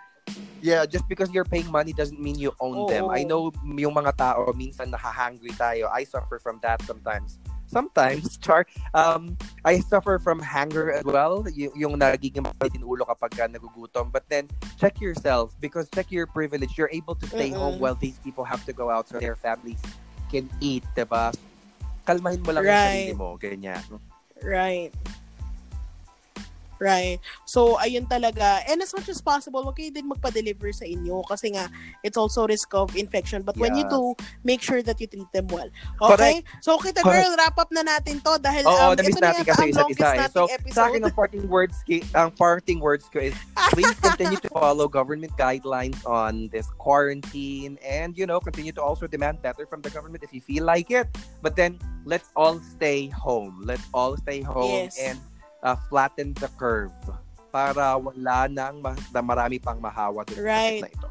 [0.65, 3.13] yeah, just because you're paying money doesn't mean you own oh, them.
[3.13, 5.93] I know yung mga tao, minsan nakahangry tayo.
[5.93, 7.37] I suffer from that sometimes.
[7.67, 11.45] Sometimes, Char, um, I suffer from hunger as well.
[11.51, 14.13] Y- yung nagiging mapitin ulo kapag ka nagugutom.
[14.13, 14.49] But then,
[14.79, 16.77] check yourself because check your privilege.
[16.79, 17.59] You're able to stay Mm-mm.
[17.59, 19.81] home while these people have to go out so their families
[20.31, 21.35] can eat, diba?
[22.05, 22.75] Kalmahin mo lang right.
[22.75, 23.29] yung sarili mo.
[23.41, 23.83] Ganyan.
[24.45, 24.93] Right.
[26.81, 27.19] Right.
[27.47, 28.63] So, ayun talaga.
[28.67, 31.71] And as much as possible, wag kayo din magpa-deliver sa inyo kasi nga,
[32.03, 33.43] it's also risk of infection.
[33.43, 33.63] But yeah.
[33.63, 35.71] when you do, make sure that you treat them well.
[36.03, 36.43] Okay?
[36.43, 36.65] Correct.
[36.65, 39.73] So, kita girl, wrap up na natin to dahil Oo, um, ito na yata ang
[39.73, 40.75] longest isa, nating so, episode.
[40.75, 41.77] Sa akin, ang parting words,
[42.15, 43.37] ang parting words ko is,
[43.75, 49.07] please continue to follow government guidelines on this quarantine and, you know, continue to also
[49.07, 51.07] demand better from the government if you feel like it.
[51.43, 53.63] But then, let's all stay home.
[53.65, 54.99] Let's all stay home yes.
[54.99, 55.19] and
[55.65, 56.93] uh, flatten the curve
[57.49, 60.85] para wala nang ma- na marami pang mahawa dun right.
[60.85, 61.09] na ito.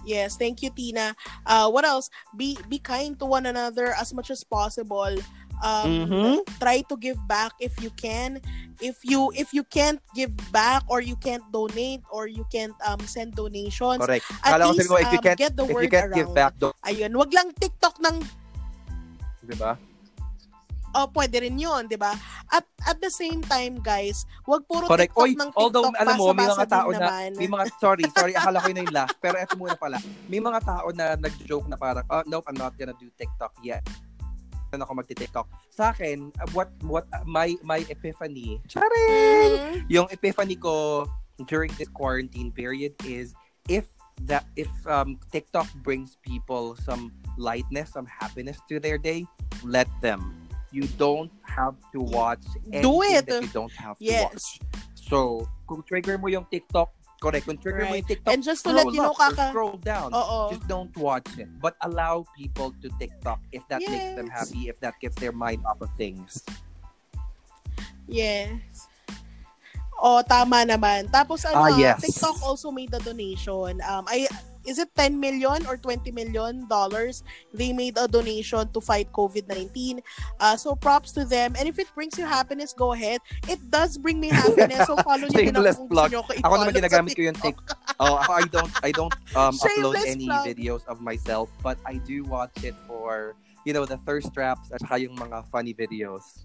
[0.00, 1.12] Yes, thank you Tina.
[1.44, 2.08] Uh what else?
[2.32, 5.12] Be be kind to one another as much as possible.
[5.60, 6.34] Um mm-hmm.
[6.56, 8.40] try to give back if you can.
[8.80, 13.04] If you if you can't give back or you can't donate or you can't um
[13.04, 14.00] send donations.
[14.00, 14.24] Correct.
[14.40, 16.16] At Kala least ko, if you um, can't, get the if word you can't around.
[16.16, 16.72] give back, don't...
[16.80, 18.24] Ayun, wag lang TikTok ng
[19.44, 19.76] 'di ba?
[20.94, 22.14] Oh, pwede rin yun, di ba?
[22.48, 25.14] At at the same time, guys, wag puro Correct.
[25.14, 27.28] TikTok Oy, ng TikTok, although, alam mo, may mga tao na, naman.
[27.36, 30.40] may mga, sorry, sorry, akala ko yun na yung last, pero eto muna pala, may
[30.40, 33.82] mga tao na nag-joke na parang, oh, nope, I'm not gonna do TikTok yet.
[34.70, 35.50] na ako magti-TikTok.
[35.74, 39.90] Sa akin, what what uh, my my epiphany, charing, Mhm.
[39.90, 41.10] yung epiphany ko
[41.50, 43.34] during this quarantine period is
[43.66, 43.90] if
[44.30, 49.26] that if um TikTok brings people some lightness, some happiness to their day,
[49.66, 50.38] let them.
[50.70, 53.26] You don't have to watch anything Do it.
[53.26, 54.30] that you don't have to Yes.
[54.30, 54.46] watch.
[54.94, 58.06] So, kung trigger mo yung TikTok, correct, kung trigger mo Right.
[58.06, 59.50] yung TikTok, And just to scroll let you know, kaka...
[59.50, 60.14] scroll down.
[60.14, 60.54] Oo.
[60.54, 61.50] Just don't watch it.
[61.58, 64.36] But allow people to TikTok if that makes them Yes.
[64.38, 66.46] happy, if that gets their mind off of things.
[68.06, 68.86] Yes.
[70.00, 71.12] Oh, tama naman.
[71.12, 72.00] Tapos ano, Ah, yes.
[72.00, 73.82] TikTok also made a donation.
[73.84, 74.24] Um, I
[74.66, 77.22] is it 10 million or 20 million dollars?
[77.52, 80.00] They made a donation to fight COVID-19.
[80.38, 81.54] Uh, so props to them.
[81.58, 83.20] And if it brings you happiness, go ahead.
[83.48, 84.86] It does bring me happiness.
[84.86, 86.10] So follow niyo din ako plug.
[86.44, 87.78] Ako naman ginagamit ko yung TikTok.
[88.00, 90.44] Oh, ako, I don't I don't um upload any plug.
[90.48, 94.80] videos of myself, but I do watch it for you know the thirst traps at
[94.80, 96.44] saka yung mga funny videos.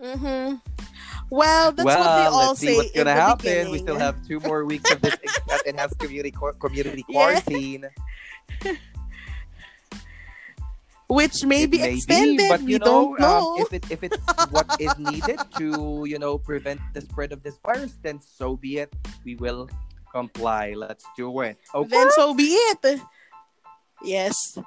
[0.00, 0.60] Mhm.
[1.30, 3.44] Well, that's well, what they all let's see say what's gonna happen.
[3.46, 3.72] beginning.
[3.72, 5.16] We still have two more weeks of this
[5.64, 7.14] enhanced community community Yeah.
[7.14, 7.84] quarantine.
[11.10, 12.48] which may It be extended.
[12.48, 13.56] but we know, don't know.
[13.58, 14.16] Um, if it if it's
[14.50, 18.78] what is needed to you know prevent the spread of this virus, then so be
[18.78, 18.94] it.
[19.24, 19.68] We will
[20.12, 20.74] comply.
[20.76, 21.58] Let's do it.
[21.74, 21.88] Okay.
[21.90, 23.00] then so be it.
[24.02, 24.58] Yes.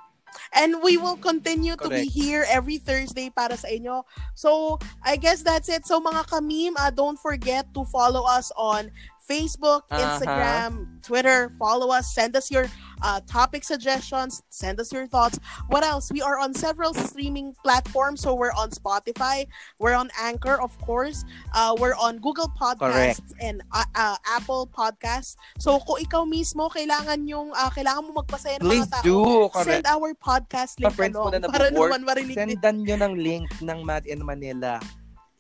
[0.54, 2.12] And we will continue to be Correct.
[2.14, 4.04] here every Thursday para sa inyo.
[4.36, 5.86] So, I guess that's it.
[5.86, 8.92] So, mga kamim, uh, don't forget to follow us on
[9.24, 10.04] Facebook, Uh-huh.
[10.04, 11.48] Instagram, Twitter.
[11.56, 12.12] Follow us.
[12.14, 12.68] Send us your
[13.04, 14.42] uh, topic suggestions.
[14.50, 15.38] Send us your thoughts.
[15.68, 16.10] What else?
[16.12, 18.24] We are on several streaming platforms.
[18.24, 19.46] So, we're on Spotify.
[19.78, 21.28] We're on Anchor, of course.
[21.54, 25.36] Uh, we're on Google Podcasts and uh, uh, Apple Podcasts.
[25.60, 29.20] So, kung ikaw mismo, kailangan yung, uh, kailangan mo magpasaya ng Please mga tao, do.
[29.62, 29.88] send Correct.
[29.92, 32.36] our podcast link friends mo along na para naman marinig.
[32.40, 34.80] Sendan nyo ng link ng Mad in Manila.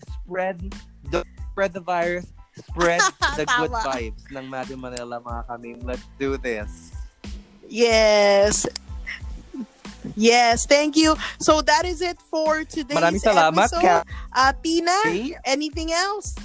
[0.03, 0.59] Spread
[1.09, 1.23] the
[1.55, 2.27] spread the virus.
[2.53, 3.01] Spread
[3.39, 5.69] the good vibes ng Mad in Manila, mga kami.
[5.81, 7.02] Let's do this.
[7.73, 8.69] Yes.
[10.13, 11.17] Yes, thank you.
[11.41, 14.05] So that is it for today's Maraming salamat, episode.
[14.29, 15.33] Uh, Tina, Okay?
[15.41, 16.37] anything else?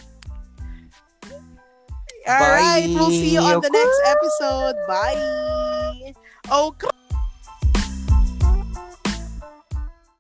[2.25, 3.77] All right, we'll see you on the Bye.
[3.77, 4.77] next episode.
[4.89, 6.13] Bye.
[6.49, 6.73] Oh,